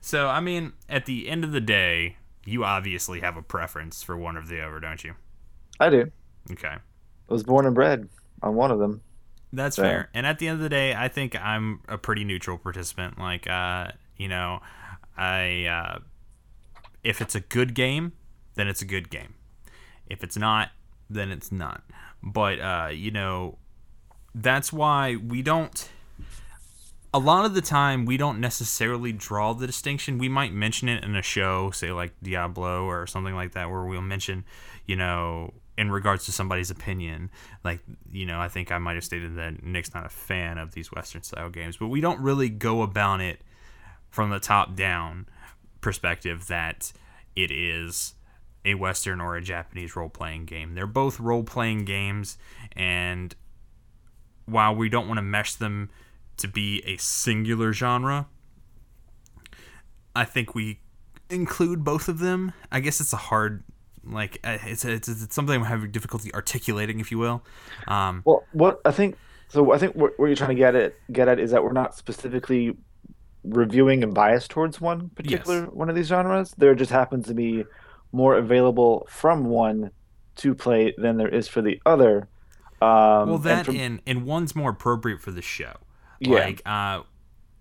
[0.00, 4.16] So I mean, at the end of the day, you obviously have a preference for
[4.16, 5.14] one or the other, don't you?
[5.78, 6.10] I do.
[6.50, 6.68] Okay.
[6.68, 8.08] I was born and bred
[8.42, 9.02] on one of them.
[9.52, 9.82] That's so.
[9.82, 10.10] fair.
[10.14, 13.18] And at the end of the day, I think I'm a pretty neutral participant.
[13.18, 14.60] Like, uh, you know,
[15.16, 15.98] I uh,
[17.02, 18.12] if it's a good game,
[18.54, 19.34] then it's a good game.
[20.06, 20.70] If it's not,
[21.08, 21.82] then it's not.
[22.22, 23.58] But uh, you know,
[24.34, 25.88] that's why we don't.
[27.12, 30.18] A lot of the time, we don't necessarily draw the distinction.
[30.18, 33.82] We might mention it in a show, say like Diablo or something like that, where
[33.82, 34.44] we'll mention,
[34.86, 37.30] you know, in regards to somebody's opinion.
[37.64, 37.80] Like,
[38.12, 40.92] you know, I think I might have stated that Nick's not a fan of these
[40.92, 43.40] Western style games, but we don't really go about it
[44.10, 45.26] from the top down
[45.80, 46.92] perspective that
[47.34, 48.14] it is
[48.64, 50.74] a Western or a Japanese role playing game.
[50.74, 52.38] They're both role playing games,
[52.72, 53.34] and
[54.44, 55.90] while we don't want to mesh them
[56.40, 58.26] to be a singular genre,
[60.14, 60.80] I think we
[61.28, 62.52] include both of them.
[62.70, 63.62] I guess it's a hard
[64.04, 67.44] like uh, it's, it's, it's something I'm having difficulty articulating, if you will.
[67.86, 69.16] Um, well, what I think
[69.48, 71.72] so, I think what, what you're trying to get at get at is that we're
[71.72, 72.76] not specifically
[73.44, 75.70] reviewing and biased towards one particular yes.
[75.72, 76.54] one of these genres.
[76.56, 77.64] There just happens to be
[78.12, 79.90] more available from one
[80.36, 82.28] to play than there is for the other.
[82.82, 85.74] Um, well, that and, from, and and one's more appropriate for the show.
[86.20, 86.38] Yeah.
[86.40, 87.02] Like, uh,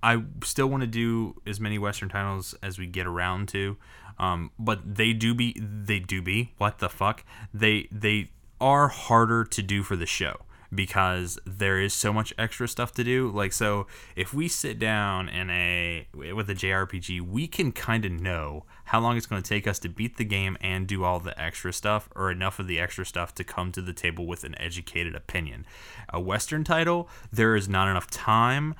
[0.02, 3.78] I still want to do as many Western titles as we get around to.
[4.18, 9.46] Um, but they do be they do be what the fuck they they are harder
[9.46, 10.42] to do for the show
[10.74, 13.30] because there is so much extra stuff to do.
[13.30, 18.12] Like so, if we sit down in a with a JRPG, we can kind of
[18.12, 21.20] know how long it's going to take us to beat the game and do all
[21.20, 24.44] the extra stuff, or enough of the extra stuff to come to the table with
[24.44, 25.66] an educated opinion.
[26.10, 28.76] A Western title, there is not enough time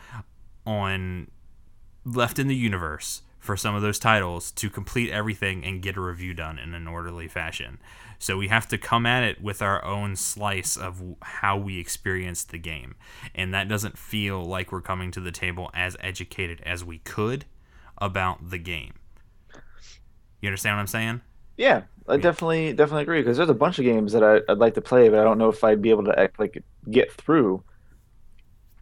[0.66, 1.30] on
[2.06, 6.00] left in the universe for some of those titles to complete everything and get a
[6.00, 7.80] review done in an orderly fashion.
[8.20, 12.52] So we have to come at it with our own slice of how we experienced
[12.52, 12.94] the game.
[13.34, 17.46] And that doesn't feel like we're coming to the table as educated as we could
[17.98, 18.94] about the game.
[20.42, 21.22] You understand what I'm saying?
[21.58, 24.76] Yeah, I definitely definitely agree because there's a bunch of games that I, would like
[24.76, 27.64] to play, but I don't know if I'd be able to like get through.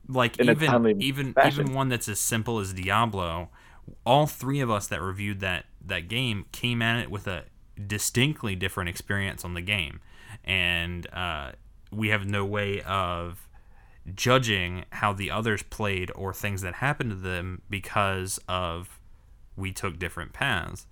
[0.10, 1.62] Like even even fashion.
[1.62, 3.50] even one that's as simple as Diablo
[4.06, 7.44] all three of us that reviewed that that game came at it with a
[7.86, 10.00] distinctly different experience on the game,
[10.44, 11.52] and uh,
[11.92, 13.48] we have no way of
[14.16, 19.00] judging how the others played or things that happened to them because of
[19.56, 20.86] we took different paths,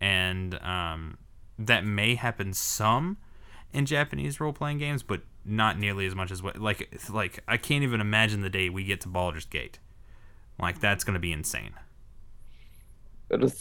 [0.00, 1.18] and um,
[1.58, 3.16] that may happen some
[3.72, 7.56] in Japanese role playing games, but not nearly as much as what like like I
[7.56, 9.78] can't even imagine the day we get to Baldur's Gate.
[10.58, 11.72] Like that's gonna be insane.
[13.30, 13.52] It'll,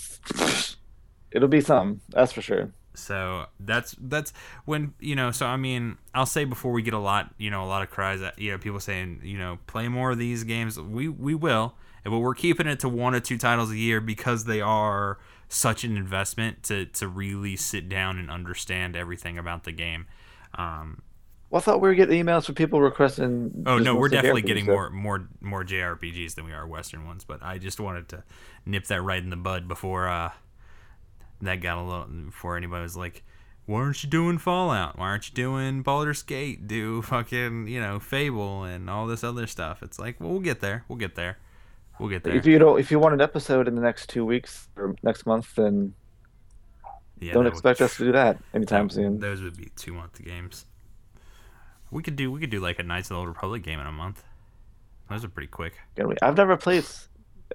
[1.32, 2.72] it'll be something, that's for sure.
[2.96, 4.34] So that's that's
[4.66, 5.32] when you know.
[5.32, 7.90] So I mean, I'll say before we get a lot, you know, a lot of
[7.90, 8.22] cries.
[8.22, 10.80] At, you know, people saying, you know, play more of these games.
[10.80, 14.46] We we will, but we're keeping it to one or two titles a year because
[14.46, 15.18] they are
[15.48, 20.08] such an investment to to really sit down and understand everything about the game.
[20.56, 21.02] Um,
[21.50, 23.64] well, I thought we were getting emails from people requesting.
[23.66, 27.24] Oh no, we're definitely getting more more more JRPGs than we are Western ones.
[27.24, 28.24] But I just wanted to
[28.66, 30.32] nip that right in the bud before uh,
[31.42, 33.24] that got a little before anybody was like,
[33.66, 35.00] "Why aren't you doing Fallout?
[35.00, 36.68] Why aren't you doing Baldur's Gate?
[36.68, 40.62] Do fucking you know Fable and all this other stuff?" It's like, well, we'll get
[40.62, 40.86] there.
[40.88, 41.40] We'll get there.
[42.00, 42.36] We'll get there.
[42.36, 45.26] If you don't, if you want an episode in the next two weeks or next
[45.26, 45.96] month, then
[47.20, 49.20] yeah, don't expect would, us to do that anytime that, soon.
[49.20, 50.68] Those would be two month games.
[51.92, 53.88] We could do we could do like a Knights of the Old Republic game in
[53.88, 54.24] a month.
[55.10, 55.74] Those are pretty quick.
[56.22, 56.84] I've never played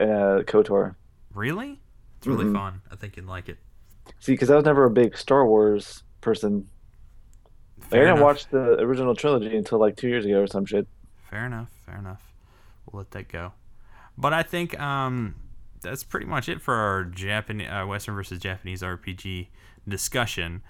[0.01, 0.97] uh, KOTOR.
[1.33, 1.81] Really?
[2.19, 2.55] It's really mm-hmm.
[2.55, 2.83] fun.
[2.91, 3.59] I think you'd like it.
[4.19, 6.69] See, because I was never a big Star Wars person.
[7.81, 8.25] Fair I didn't enough.
[8.25, 10.89] watch the original trilogy until like two years ago or some shit.
[11.31, 11.69] Fair enough.
[11.87, 12.33] Fair enough.
[12.87, 13.53] We'll let that go.
[14.17, 15.35] But I think um,
[15.81, 19.49] that's pretty much it for our Japanese uh, Western versus Japanese RPG
[19.87, 20.63] discussion.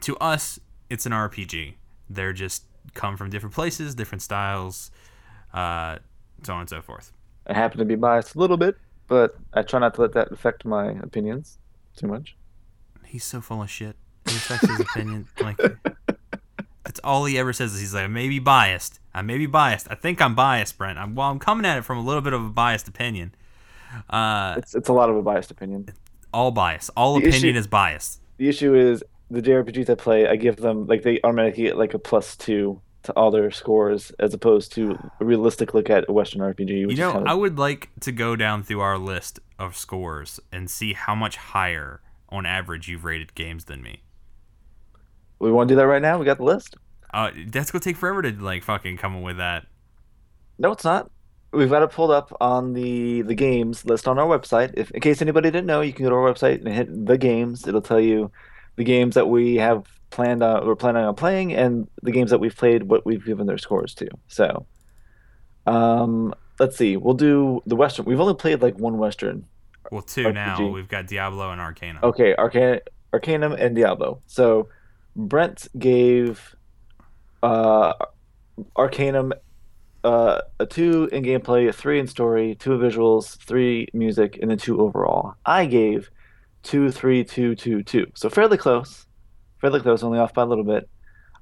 [0.00, 0.58] To us,
[0.90, 1.74] it's an RPG.
[2.10, 4.90] They're just come from different places, different styles,
[5.54, 5.98] uh,
[6.42, 7.12] so on and so forth.
[7.46, 8.76] I happen to be biased a little bit,
[9.08, 11.58] but I try not to let that affect my opinions
[11.96, 12.36] too much.
[13.04, 13.96] He's so full of shit.
[14.26, 15.28] He affects his opinion.
[15.40, 15.58] Like
[16.84, 17.74] that's all he ever says.
[17.74, 19.00] Is he's like, I may be biased.
[19.14, 19.88] I may be biased.
[19.90, 20.98] I think I'm biased, Brent.
[20.98, 23.34] I'm, well, I'm coming at it from a little bit of a biased opinion.
[24.08, 25.88] Uh, it's it's a lot of a biased opinion.
[26.32, 26.90] All bias.
[26.96, 28.20] All the opinion issue, is biased.
[28.38, 31.94] The issue is the JRPGs I play, I give them like they automatically get like
[31.94, 36.12] a plus two to all their scores as opposed to a realistic look at a
[36.12, 36.70] Western RPG.
[36.70, 37.30] you know, kind of...
[37.30, 41.36] I would like to go down through our list of scores and see how much
[41.36, 44.02] higher on average you've rated games than me.
[45.38, 46.18] We want to do that right now.
[46.18, 46.76] We got the list.
[47.12, 49.66] Uh, that's gonna take forever to like fucking come up with that.
[50.58, 51.10] No, it's not.
[51.52, 54.72] We've got it pulled up on the the games list on our website.
[54.74, 57.18] If in case anybody didn't know, you can go to our website and hit the
[57.18, 57.66] games.
[57.66, 58.30] It'll tell you
[58.76, 62.38] the games that we have planned on we're planning on playing and the games that
[62.38, 64.08] we've played what we've given their scores to.
[64.28, 64.66] So
[65.66, 66.96] um let's see.
[66.96, 68.04] We'll do the western.
[68.04, 69.46] We've only played like one western
[69.90, 70.34] well two RPG.
[70.34, 70.66] now.
[70.68, 72.02] We've got diablo and arcanum.
[72.04, 72.80] Okay Arcan-
[73.12, 74.20] arcanum and diablo.
[74.26, 74.68] So
[75.16, 76.54] brent gave
[77.42, 77.92] uh
[78.76, 79.32] arcanum
[80.04, 84.58] uh, a two in gameplay, a three in story, two visuals, three music, and then
[84.58, 85.34] two overall.
[85.46, 86.10] I gave
[86.62, 88.06] two, three, two, two, two.
[88.14, 89.06] So fairly close,
[89.60, 90.88] fairly close, only off by a little bit.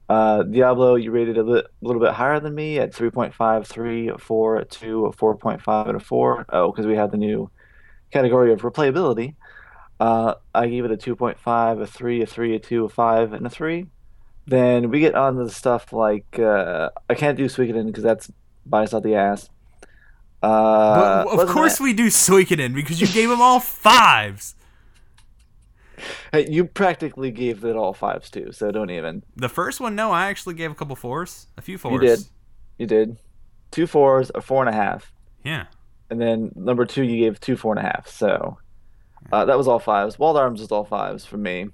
[0.09, 4.65] Uh, Diablo, you rated a li- little bit higher than me at 3.5, 3, 4,
[4.65, 6.47] 2, a 4.5, and a 4.
[6.49, 7.49] Oh, because we have the new
[8.11, 9.37] category of replayability.
[10.01, 13.47] Uh, I gave it a 2.5, a 3, a 3, a 2, a 5, and
[13.47, 13.87] a 3.
[14.47, 18.33] Then we get on to the stuff like uh, I can't do Suikoden because that's
[18.67, 19.49] biased out the ass.
[20.43, 21.85] Uh, but of course that...
[21.85, 24.57] we do Suikoden because you gave them all fives.
[26.33, 29.23] Hey, you practically gave it all fives too, so don't even.
[29.37, 31.95] The first one, no, I actually gave a couple fours, a few fours.
[32.03, 32.19] You did,
[32.79, 33.17] you did,
[33.71, 35.13] two fours, a four and a half.
[35.45, 35.67] Yeah.
[36.11, 38.09] And then number two, you gave two four and a half.
[38.09, 38.59] So
[39.33, 40.19] uh, that was all fives.
[40.19, 41.69] Wild Arms was all fives for me,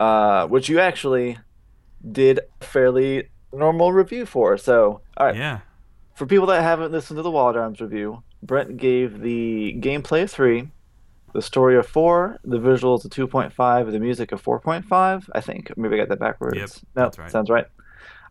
[0.00, 1.38] uh, which you actually
[2.10, 4.56] did a fairly normal review for.
[4.56, 5.36] So all right.
[5.36, 5.60] Yeah.
[6.14, 10.70] For people that haven't listened to the Wild Arms review, Brent gave the gameplay three,
[11.34, 15.28] the story of four, the visuals a 2.5, the music a 4.5.
[15.34, 16.56] I think maybe I got that backwards.
[16.56, 17.30] Yep, no, that's right.
[17.30, 17.66] sounds right.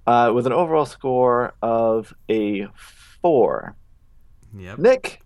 [0.08, 2.68] Uh, with an overall score of a
[3.22, 3.76] four.
[4.58, 4.80] Yep.
[4.80, 5.22] Nick,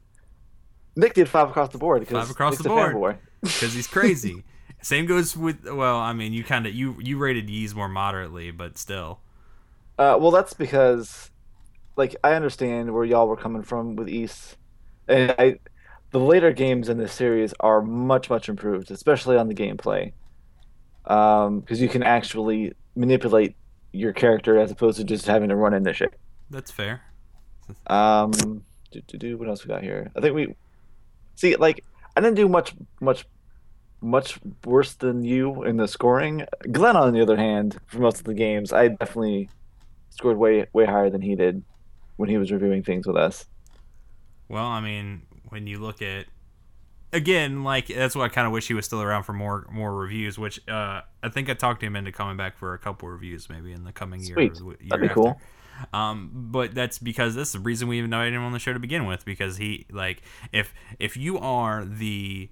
[0.96, 2.08] Nick did five across the board.
[2.08, 4.44] Five across Nick's the board because he's crazy.
[4.82, 8.52] Same goes with well, I mean, you kind of you you rated Ys more moderately,
[8.52, 9.20] but still.
[9.98, 11.32] Uh, well, that's because,
[11.96, 14.56] like, I understand where y'all were coming from with Ys,
[15.08, 15.58] and I
[16.12, 20.14] the later games in this series are much much improved, especially on the gameplay,
[21.04, 23.56] because um, you can actually manipulate
[23.92, 26.14] your character as opposed to just having to run into shit.
[26.50, 27.02] That's fair.
[27.88, 28.32] um,
[28.92, 30.12] do, do, do, what else we got here?
[30.16, 30.56] I think we
[31.36, 31.84] see like
[32.16, 33.26] I didn't do much much
[34.02, 36.46] much worse than you in the scoring.
[36.72, 39.50] Glenn, on the other hand, for most of the games, I definitely
[40.10, 41.64] scored way way higher than he did
[42.16, 43.46] when he was reviewing things with us.
[44.50, 46.26] Well, I mean, when you look at
[47.14, 49.94] again, like that's why I kind of wish he was still around for more more
[49.96, 50.38] reviews.
[50.38, 53.50] Which uh, I think I talked to him into coming back for a couple reviews
[53.50, 54.36] maybe in the coming year.
[54.36, 54.56] Sweet.
[54.56, 55.14] the year That'd be after.
[55.14, 55.42] cool.
[55.94, 58.80] Um, but that's because that's the reason we even invited him on the show to
[58.80, 59.26] begin with.
[59.26, 60.22] Because he like
[60.52, 62.50] if if you are the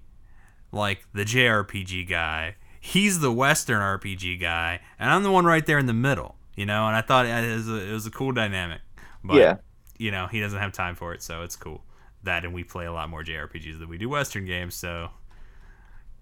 [0.72, 5.78] like the JRPG guy, he's the Western RPG guy, and I'm the one right there
[5.78, 6.36] in the middle.
[6.54, 8.80] You know, and I thought it was a, it was a cool dynamic.
[9.22, 9.56] But Yeah.
[9.98, 11.82] you know, he doesn't have time for it, so it's cool.
[12.26, 15.10] That and we play a lot more JRPGs than we do Western games, so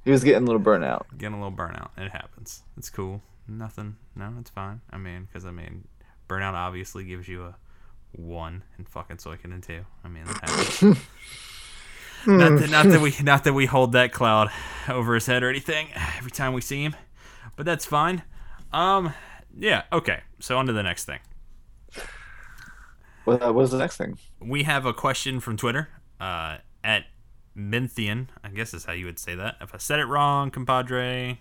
[0.04, 1.06] He was getting a little burnout.
[1.18, 1.90] getting a little burnout.
[1.98, 2.62] It happens.
[2.78, 3.20] It's cool.
[3.48, 3.96] Nothing.
[4.16, 4.80] No, it's fine.
[4.90, 5.86] I mean, because I mean,
[6.28, 7.56] burnout obviously gives you a
[8.12, 9.84] one and fucking Suikoden two.
[10.04, 10.82] I mean, that happens.
[12.26, 14.50] not, that, not that we not that we hold that cloud
[14.88, 15.88] over his head or anything
[16.18, 16.94] every time we see him,
[17.56, 18.22] but that's fine.
[18.72, 19.12] Um,
[19.58, 19.82] yeah.
[19.92, 20.20] Okay.
[20.40, 21.18] So on to the next thing.
[23.24, 24.18] What, uh, what was the next thing?
[24.40, 25.88] we have a question from Twitter
[26.20, 27.04] uh, at
[27.56, 28.28] Minthian.
[28.42, 29.56] I guess is how you would say that.
[29.60, 31.40] If I said it wrong, compadre,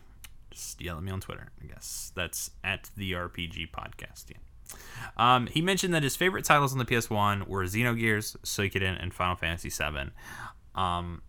[0.50, 1.52] just yell at me on Twitter.
[1.62, 4.26] I guess that's at the RPG podcast.
[4.30, 4.38] Yeah.
[5.18, 9.36] Um, he mentioned that his favorite titles on the PS1 were Xenogears, Suikoden, and Final
[9.36, 10.12] Fantasy VII.
[10.76, 11.22] Um,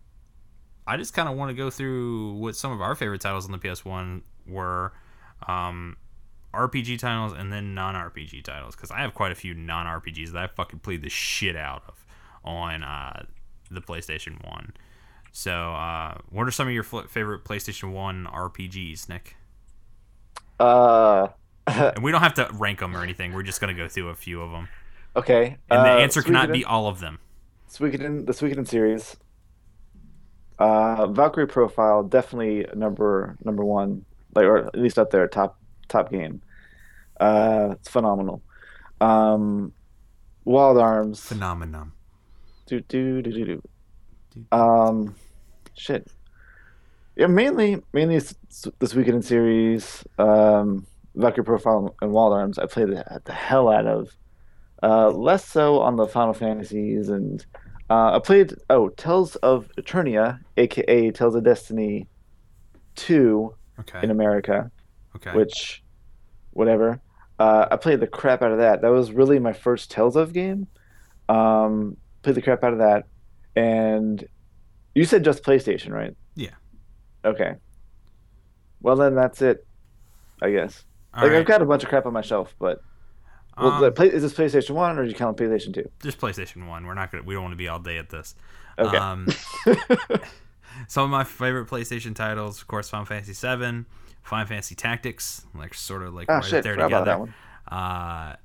[0.87, 3.51] I just kind of want to go through what some of our favorite titles on
[3.51, 4.93] the PS1 were.
[5.47, 5.97] Um,
[6.55, 10.47] RPG titles and then non-RPG titles because I have quite a few non-RPGs that I
[10.47, 12.05] fucking played the shit out of
[12.43, 13.25] on uh,
[13.71, 14.73] the PlayStation One.
[15.31, 19.35] So, uh, what are some of your fl- favorite PlayStation One RPGs, Nick?
[20.59, 21.27] Uh,
[21.67, 23.33] And we don't have to rank them or anything.
[23.33, 24.69] We're just gonna go through a few of them,
[25.15, 25.57] okay.
[25.69, 27.19] and the uh, answer cannot be all of them.
[27.69, 29.17] Suikoden, the Suikoden series.
[30.59, 36.11] Uh, Valkyrie Profile definitely number number one, like or at least up there, top top
[36.11, 36.41] game.
[37.19, 38.41] Uh, it's phenomenal.
[39.01, 39.71] Um,
[40.43, 41.19] Wild Arms.
[41.21, 41.91] Phenomenon.
[42.67, 43.61] Do do do do do.
[44.51, 45.15] Um,
[45.75, 46.07] shit.
[47.15, 50.03] Yeah, mainly mainly this Suikoden series.
[50.19, 50.85] Um,
[51.15, 52.59] Valkyrie Profile and Wild Arms.
[52.59, 54.15] I played the, the hell out of.
[54.83, 57.45] Uh, less so on the Final Fantasies and
[57.89, 62.07] uh, I played oh Tales of Eternia, aka Tales of Destiny,
[62.95, 63.99] two Okay.
[64.03, 64.69] in America,
[65.15, 65.31] Okay.
[65.33, 65.83] which
[66.55, 66.99] whatever.
[67.37, 68.81] Uh, I played the crap out of that.
[68.81, 70.67] That was really my first Tales of game.
[71.29, 73.05] Um, played the crap out of that,
[73.55, 74.25] and
[74.95, 76.15] you said just PlayStation, right?
[76.35, 76.51] Yeah.
[77.23, 77.55] Okay.
[78.81, 79.65] Well then, that's it.
[80.41, 80.83] I guess.
[81.13, 81.39] All like right.
[81.39, 82.79] I've got a bunch of crap on my shelf, but
[83.57, 85.89] well, Um, play, is this PlayStation One or do you count PlayStation Two?
[86.01, 86.85] just PlayStation One.
[86.85, 87.23] We're not gonna.
[87.23, 88.35] We don't want to be all day at this.
[88.77, 88.97] Okay.
[88.97, 89.27] Um,
[90.87, 93.85] some of my favorite PlayStation titles, of course, Final Fantasy VII,
[94.25, 97.05] Final Fantasy Tactics, like sort of like Ah, right shit, there together.
[97.05, 97.33] that one.
[97.67, 98.35] Uh,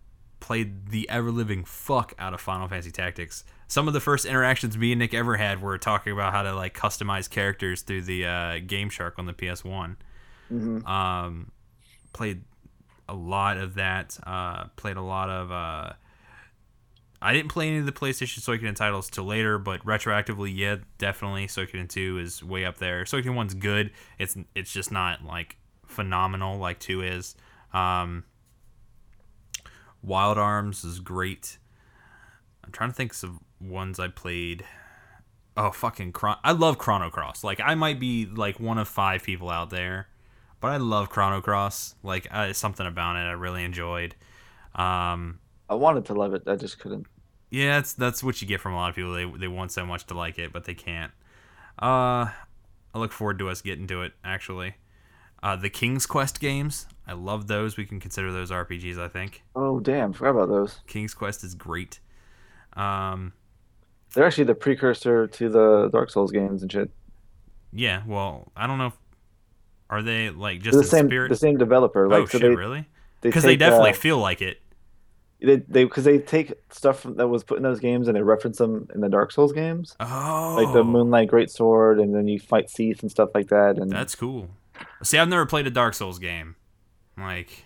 [0.40, 3.44] played the ever living fuck out of Final Fantasy Tactics.
[3.68, 6.54] Some of the first interactions me and Nick ever had were talking about how to
[6.54, 9.96] like customize characters through the uh, Game Shark on the PS1.
[10.52, 10.86] Mhm.
[10.88, 11.52] Um,
[12.12, 12.42] played
[13.08, 14.18] a lot of that.
[14.26, 15.52] Uh, played a lot of.
[15.52, 15.92] Uh,
[17.22, 21.46] I didn't play any of the PlayStation Suikoden titles till later, but retroactively, yeah, definitely
[21.46, 23.04] Suikoden 2 is way up there.
[23.04, 23.90] Suikoden 1's good.
[24.18, 25.56] It's it's just not like
[25.90, 27.34] phenomenal like 2 is.
[27.72, 28.24] Um,
[30.02, 31.58] Wild Arms is great.
[32.64, 34.64] I'm trying to think of ones I played.
[35.56, 37.44] Oh fucking Chron- I love Chrono Cross.
[37.44, 40.08] Like I might be like one of five people out there,
[40.60, 41.96] but I love Chrono Cross.
[42.02, 44.14] Like uh, something about it I really enjoyed.
[44.74, 47.06] Um, I wanted to love it, I just couldn't.
[47.50, 49.12] yeah, that's that's what you get from a lot of people.
[49.12, 51.12] They they want so much to like it, but they can't.
[51.78, 52.30] Uh,
[52.94, 54.12] I look forward to us getting to it.
[54.24, 54.76] Actually,
[55.42, 56.86] uh, the King's Quest games.
[57.06, 57.76] I love those.
[57.76, 58.98] We can consider those RPGs.
[58.98, 60.80] I think Oh damn, forgot about those.
[60.86, 62.00] King's Quest is great.
[62.74, 63.32] Um,
[64.14, 66.90] They're actually the precursor to the Dark Souls games and shit.
[67.72, 68.02] yeah.
[68.06, 68.88] Well, I don't know.
[68.88, 68.98] If,
[69.88, 71.30] are they like just the same spirit?
[71.30, 72.08] the same developer.
[72.08, 72.42] Like oh so shit!
[72.42, 72.86] they really?
[73.22, 74.60] Because they take, definitely uh, feel like it.
[75.40, 78.22] they they because they take stuff from, that was put in those games and they
[78.22, 82.38] reference them in the Dark Souls games, Oh, like the Moonlight Greatsword, and then you
[82.38, 83.78] fight Seath and stuff like that.
[83.78, 84.48] And That's cool.
[85.02, 86.56] See, I've never played a Dark Souls game.
[87.16, 87.64] Like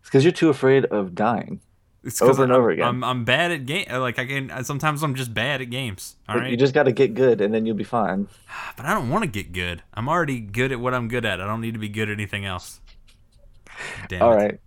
[0.00, 1.60] it's because you're too afraid of dying.
[2.04, 2.86] it's Over and I'm, over again.
[2.86, 3.86] I'm I'm bad at game.
[3.90, 6.16] Like I can sometimes I'm just bad at games.
[6.28, 8.28] All Like, right, You just got to get good, and then you'll be fine.
[8.76, 9.82] but I don't want to get good.
[9.94, 11.40] I'm already good at what I'm good at.
[11.40, 12.80] I don't need to be good at anything else.
[14.08, 14.36] Damn All it.
[14.36, 14.60] right,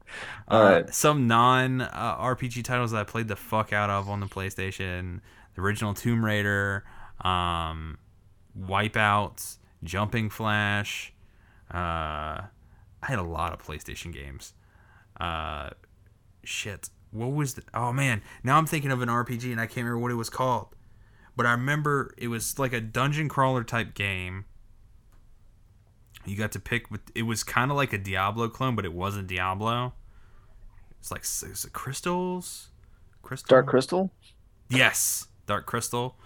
[0.50, 0.94] all Uh, right.
[0.94, 5.22] Some non uh, RPG titles that I played the fuck out of on the PlayStation:
[5.56, 6.86] the original Tomb Raider,
[7.22, 7.98] um,
[8.60, 11.14] Wipeout, Jumping Flash.
[11.74, 12.48] Uh,
[13.02, 14.54] I had a lot of PlayStation games.
[15.20, 15.70] Uh,
[16.44, 16.90] shit.
[17.12, 17.64] What was the?
[17.74, 20.30] Oh man, now I'm thinking of an RPG and I can't remember what it was
[20.30, 20.76] called.
[21.38, 24.46] But I remember it was like a dungeon crawler type game.
[26.26, 27.02] You got to pick with.
[27.14, 29.94] It was kind of like a Diablo clone, but it wasn't Diablo.
[31.00, 32.70] It's like is it crystals?
[33.22, 33.48] Crystal.
[33.48, 34.12] Dark Crystal.
[34.70, 36.18] Yes, Dark Crystal.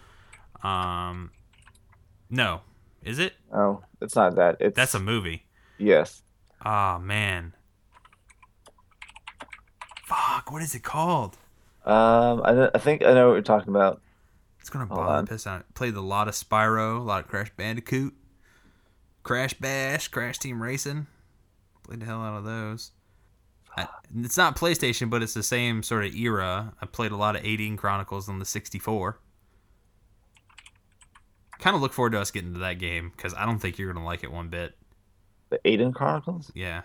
[0.64, 1.32] Um,
[2.30, 2.62] no,
[3.04, 3.34] is it?
[3.54, 4.58] Oh, it's not that.
[4.60, 5.45] It's That's a movie.
[5.78, 6.22] yes.
[6.66, 7.54] Oh man.
[10.06, 11.38] Fuck, what is it called?
[11.86, 14.02] Um, I, I think I know what you're talking about.
[14.60, 15.66] It's gonna bother the piss out.
[15.74, 18.14] Played a lot of Spyro, a lot of Crash Bandicoot,
[19.24, 21.08] Crash Bash, Crash Team Racing.
[21.84, 22.91] Played the hell out of those.
[23.78, 23.88] I,
[24.18, 26.74] it's not PlayStation, but it's the same sort of era.
[26.82, 29.20] I played a lot of Aidyn Chronicles on the 64.
[31.60, 33.91] Kind of look forward to us getting to that game because I don't think you're
[33.91, 34.76] gonna like it one bit.
[35.49, 36.51] The Aidyn Chronicles.
[36.55, 36.82] Yeah,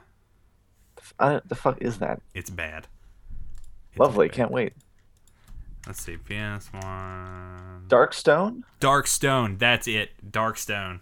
[1.18, 2.20] I the fuck is that?
[2.35, 2.89] it's bad.
[3.91, 4.29] It's Lovely.
[4.29, 4.37] bad.
[4.37, 4.72] Can't wait.
[5.87, 7.89] Let's see, PS1.
[7.89, 8.62] Darkstone.
[8.81, 9.59] Dark Stone.
[9.59, 10.11] That's it.
[10.33, 11.01] Dark Stone.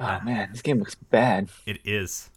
[0.00, 1.48] Oh man, this game looks bad.
[1.66, 2.30] It is.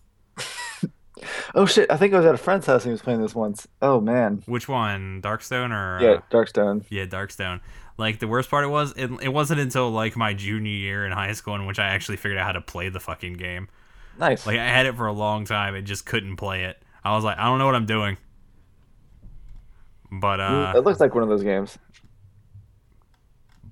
[1.56, 1.92] Oh shit!
[1.92, 3.68] I think I was at a friend's house and he was playing this once.
[3.82, 4.44] Oh man.
[4.46, 5.22] Which one?
[5.22, 6.86] Darkstone or Yeah, uh, Darkstone.
[6.90, 7.62] yeah, Darkstone.
[7.98, 11.12] Like the worst part it was it, it wasn't until like my junior year in
[11.12, 13.68] high school in which I actually figured out how to play the fucking game.
[14.20, 14.46] Nice.
[14.46, 16.82] Like I had it for a long time and just couldn't play it.
[17.04, 18.18] I was like, I don't know what I'm doing.
[20.12, 21.78] But uh it looks like one of those games.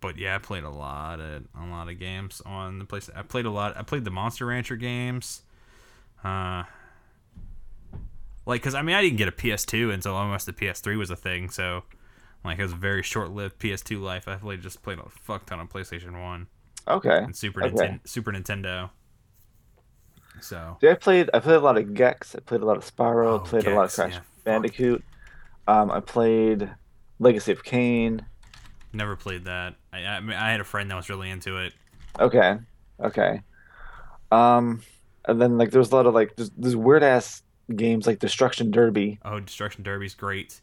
[0.01, 3.09] but yeah, I played a lot of a lot of games on the place.
[3.15, 3.77] I played a lot.
[3.77, 5.41] I played the Monster Rancher games.
[6.23, 6.63] Uh,
[8.45, 11.15] like, cause I mean, I didn't get a PS2 until almost the PS3 was a
[11.15, 11.49] thing.
[11.49, 11.83] So,
[12.43, 14.27] like, it was a very short-lived PS2 life.
[14.27, 16.47] I played just played a fuck ton of PlayStation One
[16.87, 17.17] Okay.
[17.17, 17.75] and Super Okay.
[17.75, 18.07] Nintendo.
[18.07, 18.89] Super Nintendo.
[20.41, 21.29] So See, I played.
[21.33, 22.35] I played a lot of Gex.
[22.35, 23.39] I played a lot of Spyro.
[23.39, 24.19] Oh, I played a lot of Crash yeah.
[24.43, 25.03] Bandicoot.
[25.67, 26.69] Um, I played
[27.19, 28.25] Legacy of Kain.
[28.91, 29.75] never played that.
[29.93, 31.73] I, I mean, I had a friend that was really into it.
[32.19, 32.57] Okay.
[32.99, 33.41] Okay.
[34.31, 34.81] Um,
[35.25, 37.41] and then like there was a lot of like there's, there's weird ass
[37.73, 39.19] games like Destruction Derby.
[39.23, 40.59] Oh, Destruction Derby's great.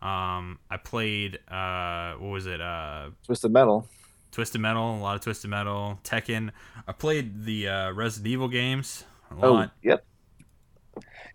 [0.00, 2.60] Um, I played uh, what was it?
[2.60, 3.88] Uh, Twisted Metal.
[4.30, 6.50] Twisted Metal, a lot of Twisted Metal, Tekken.
[6.86, 9.72] I played the uh, Resident Evil games a Oh, lot.
[9.82, 10.04] yep.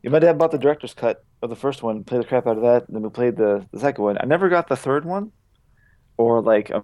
[0.01, 2.57] You might have bought the director's cut of the first one, played the crap out
[2.57, 4.17] of that, and then we played the, the second one.
[4.21, 5.31] I never got the third one,
[6.17, 6.81] or like uh,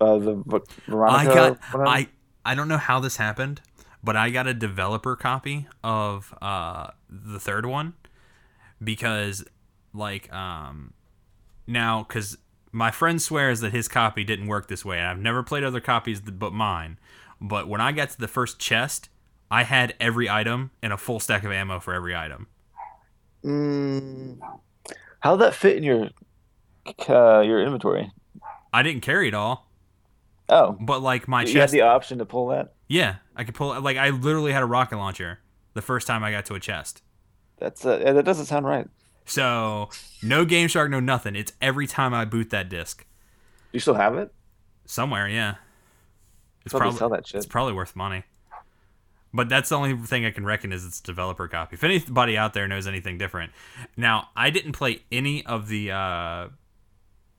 [0.00, 1.34] uh, the Ver- I Veronica.
[1.34, 1.88] got one.
[1.88, 2.08] I
[2.44, 3.60] I don't know how this happened,
[4.02, 7.94] but I got a developer copy of uh the third one
[8.82, 9.44] because
[9.92, 10.92] like um
[11.66, 12.38] now cuz
[12.72, 15.80] my friend swears that his copy didn't work this way and I've never played other
[15.80, 16.98] copies but mine.
[17.40, 19.08] But when I got to the first chest,
[19.50, 22.48] I had every item and a full stack of ammo for every item.
[23.44, 24.38] Mm,
[25.20, 26.10] how did that fit in your
[27.08, 28.12] uh, your inventory?
[28.72, 29.68] I didn't carry it all,
[30.48, 32.74] Oh, but like my you had the option to pull that.
[32.88, 35.40] Yeah, I could pull like I literally had a rocket launcher
[35.74, 37.02] the first time I got to a chest.
[37.58, 38.86] That's uh, that doesn't sound right.
[39.26, 39.90] So
[40.22, 41.36] no Game Shark, no nothing.
[41.36, 43.04] It's every time I boot that disc
[43.72, 44.32] You still have it?
[44.86, 45.28] somewhere.
[45.28, 45.56] Yeah,
[46.64, 47.36] it's Probably probably sell that shit.
[47.36, 48.24] it's probably worth money.
[49.34, 51.74] But that's the only thing I can reckon is it's developer copy.
[51.74, 53.52] If anybody out there knows anything different,
[53.94, 56.48] now I didn't play any of the uh,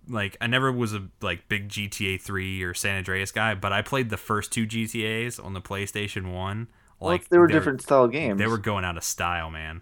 [0.10, 3.82] like I never was a like big GTA three or San Andreas guy, but I
[3.82, 6.68] played the first two GTA's on the PlayStation One.
[7.00, 8.38] Well, Like they were different style games.
[8.40, 9.82] They were going out of style, man.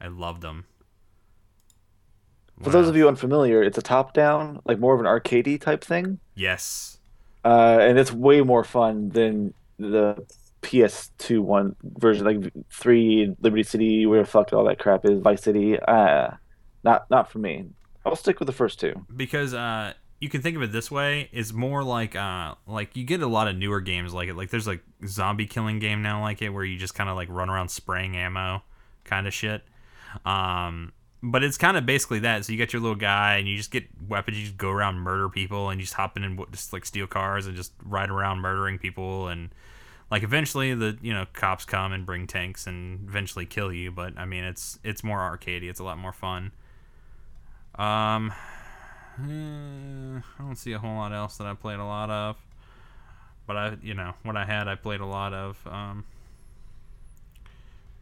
[0.00, 0.66] I loved them.
[2.62, 6.20] For those of you unfamiliar, it's a top-down, like more of an arcadey type thing,
[6.34, 6.98] yes,
[7.44, 10.24] uh, and it's way more fun than the
[10.62, 15.42] PS2 one version, like three Liberty City, where the fuck all that crap is, Vice
[15.42, 15.78] City.
[15.80, 16.30] Uh,
[16.84, 17.66] not not for me.
[18.04, 19.06] I'll stick with the first two.
[19.14, 23.04] because uh, you can think of it this way: is more like uh, like you
[23.04, 24.34] get a lot of newer games like it.
[24.36, 27.28] Like there's like zombie killing game now like it, where you just kind of like
[27.30, 28.62] run around spraying ammo,
[29.04, 29.62] kind of shit.
[30.24, 30.92] Um,
[31.22, 32.44] but it's kind of basically that.
[32.44, 34.38] So you get your little guy, and you just get weapons.
[34.38, 37.06] You just go around murder people, and you just hop in and just like steal
[37.06, 39.50] cars and just ride around murdering people and.
[40.10, 44.16] Like eventually the you know cops come and bring tanks and eventually kill you, but
[44.16, 45.68] I mean it's it's more arcadey.
[45.68, 46.52] It's a lot more fun.
[47.76, 48.32] Um,
[49.20, 52.36] eh, I don't see a whole lot else that I played a lot of,
[53.46, 55.58] but I you know what I had I played a lot of.
[55.66, 56.04] Um,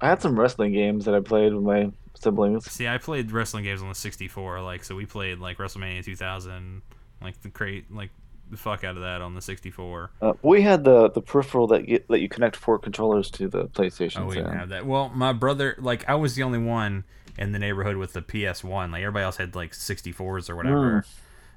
[0.00, 2.70] I had some wrestling games that I played with my siblings.
[2.70, 6.82] see, I played wrestling games on the 64, like so we played like WrestleMania 2000,
[7.22, 8.10] like the crate like
[8.50, 10.10] the fuck out of that on the 64.
[10.20, 13.64] Uh, we had the the peripheral that you, let you connect four controllers to the
[13.68, 14.20] PlayStation.
[14.20, 14.86] Oh, we didn't have that.
[14.86, 17.04] Well, my brother, like, I was the only one
[17.38, 18.90] in the neighborhood with the PS1.
[18.92, 21.04] Like, everybody else had like 64s or whatever.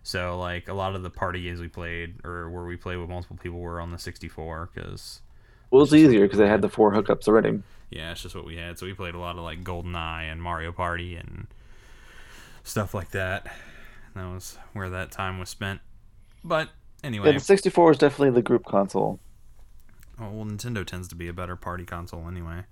[0.04, 3.10] So, like, a lot of the party games we played or where we played with
[3.10, 5.22] multiple people were on the 64 because,
[5.72, 7.62] Well, it was easier because they had the four hookups already.
[7.90, 8.78] yeah, it's just what we had.
[8.78, 11.48] So we played a lot of like GoldenEye and Mario Party and
[12.64, 13.48] stuff like that.
[14.16, 15.82] That was where that time was spent.
[16.44, 16.70] But
[17.04, 19.20] anyway, Yeah, the 64 is definitely the group console.
[20.20, 22.64] Oh, well, Nintendo tends to be a better party console anyway.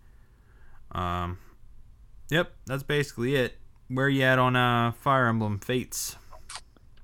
[0.91, 1.39] Um,
[2.33, 3.57] yep, that's basically it.
[3.87, 6.15] Where you at on uh Fire Emblem Fates?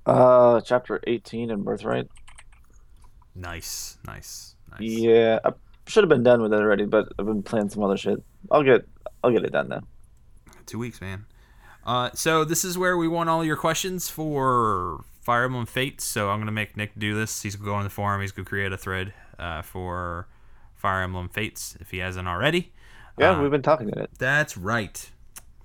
[0.04, 2.08] Uh, chapter 18 in Birthright.
[3.34, 4.80] Nice, nice, nice.
[4.80, 5.52] Yeah, I
[5.86, 8.22] should have been done with it already, but I've been playing some other shit.
[8.50, 8.86] I'll get
[9.22, 9.82] I'll get it done now.
[10.66, 11.26] Two weeks, man.
[11.84, 16.04] Uh, so this is where we want all your questions for Fire Emblem Fates.
[16.04, 17.42] So I'm gonna make Nick do this.
[17.42, 18.20] He's gonna go on the forum.
[18.20, 20.26] He's gonna create a thread uh, for
[20.74, 22.72] Fire Emblem Fates if he hasn't already.
[23.18, 24.10] Yeah, Uh, we've been talking about it.
[24.18, 25.10] That's right.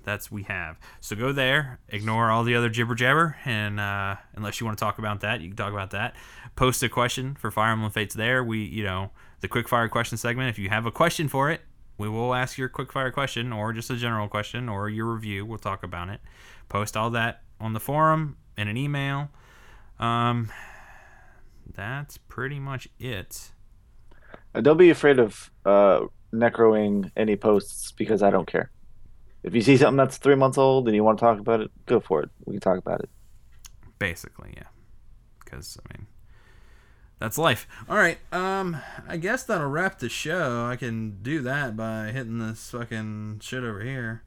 [0.06, 0.80] That's we have.
[1.02, 4.84] So go there, ignore all the other jibber jabber, and uh, unless you want to
[4.84, 6.16] talk about that, you can talk about that.
[6.56, 8.44] Post a question for Fire Emblem Fates there.
[8.44, 9.10] We, you know,
[9.42, 10.50] the quick fire question segment.
[10.50, 11.62] If you have a question for it,
[11.98, 15.46] we will ask your quick fire question, or just a general question, or your review.
[15.46, 16.22] We'll talk about it.
[16.70, 19.30] Post all that on the forum in an email.
[20.00, 20.52] Um,
[21.74, 23.50] that's pretty much it.
[24.54, 26.02] Uh, don't be afraid of uh,
[26.34, 28.70] necroing any posts because I don't care.
[29.46, 31.70] If you see something that's three months old and you want to talk about it,
[31.86, 32.30] go for it.
[32.46, 33.10] We can talk about it.
[34.00, 34.64] basically yeah.
[35.44, 36.08] Because i mean
[37.20, 37.68] that's life.
[37.88, 38.78] All right um
[39.08, 40.66] i guess that'll wrap the show.
[40.66, 44.24] I can do that by hitting this fucking shit over here.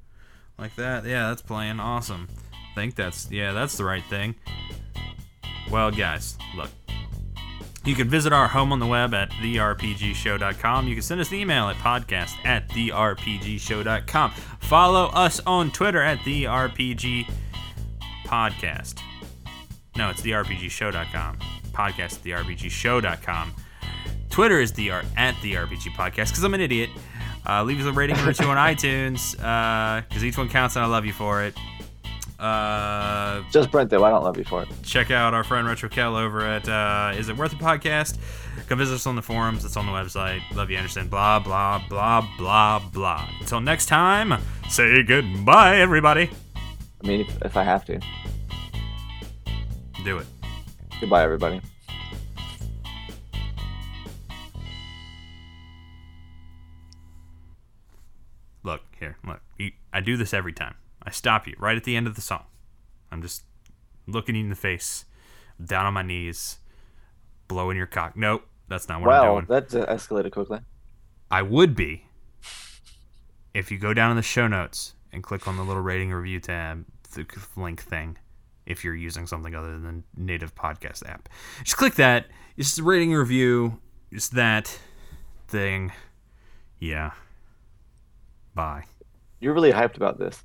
[0.57, 1.05] Like that.
[1.05, 1.81] Yeah that's playing.
[1.81, 2.29] Awesome.
[2.53, 4.37] I think that's yeah that's the right thing.
[5.69, 6.71] Well guys look
[7.89, 10.89] you can visit our home on the web at therpgshow.com.
[10.89, 14.31] You can send us an email at podcast at therpgshow.com.
[14.61, 17.31] Follow us on Twitter at therpg
[18.27, 19.01] podcast.
[19.97, 21.39] No, it's therpgshow.com.
[21.73, 23.55] Podcast at therpgshow.com.
[24.31, 26.91] Twitter is the at the RPG podcast because I'm an idiot.
[27.49, 29.33] Uh, leave us a rating or two on iTunes
[30.09, 31.55] because each one counts and I love you for it.
[32.39, 34.05] Uh, Just Brent, though.
[34.05, 34.69] I don't love you for it.
[34.85, 38.17] check out our friend Retro Kel over at uh, Is It Worth a podcast.
[38.69, 39.65] Come visit us on the forums.
[39.65, 40.41] It's on the website.
[40.55, 41.09] Love you, Anderson.
[41.09, 43.29] Blah blah blah blah blah.
[43.41, 46.31] Until next time, say goodbye, everybody.
[47.03, 48.01] I mean, if, if I have to.
[50.05, 50.27] Do it.
[51.01, 51.61] Goodbye, everybody.
[58.63, 59.17] Look here.
[59.27, 59.41] Look.
[59.93, 60.75] I do this every time.
[61.09, 62.45] I stop you right at the end of the song.
[63.11, 63.43] I'm just
[64.07, 65.07] looking you in the face,
[65.65, 66.59] down on my knees,
[67.49, 68.15] blowing your cock.
[68.15, 69.47] Nope, that's not what I'm doing.
[69.49, 70.59] Wow, that escalated quickly.
[71.31, 72.05] I would be
[73.55, 76.41] if you go down in the show notes and click on the little rating review
[76.41, 76.85] tab,
[77.15, 77.25] the
[77.57, 78.19] link thing,
[78.67, 81.31] if you're using something other than native podcast app.
[81.65, 82.27] Just click that.
[82.59, 83.81] It's the rating review.
[84.13, 84.79] It's that
[85.47, 85.91] thing.
[86.79, 87.13] Yeah.
[88.55, 88.85] Bye.
[89.41, 90.45] You're really hyped about this.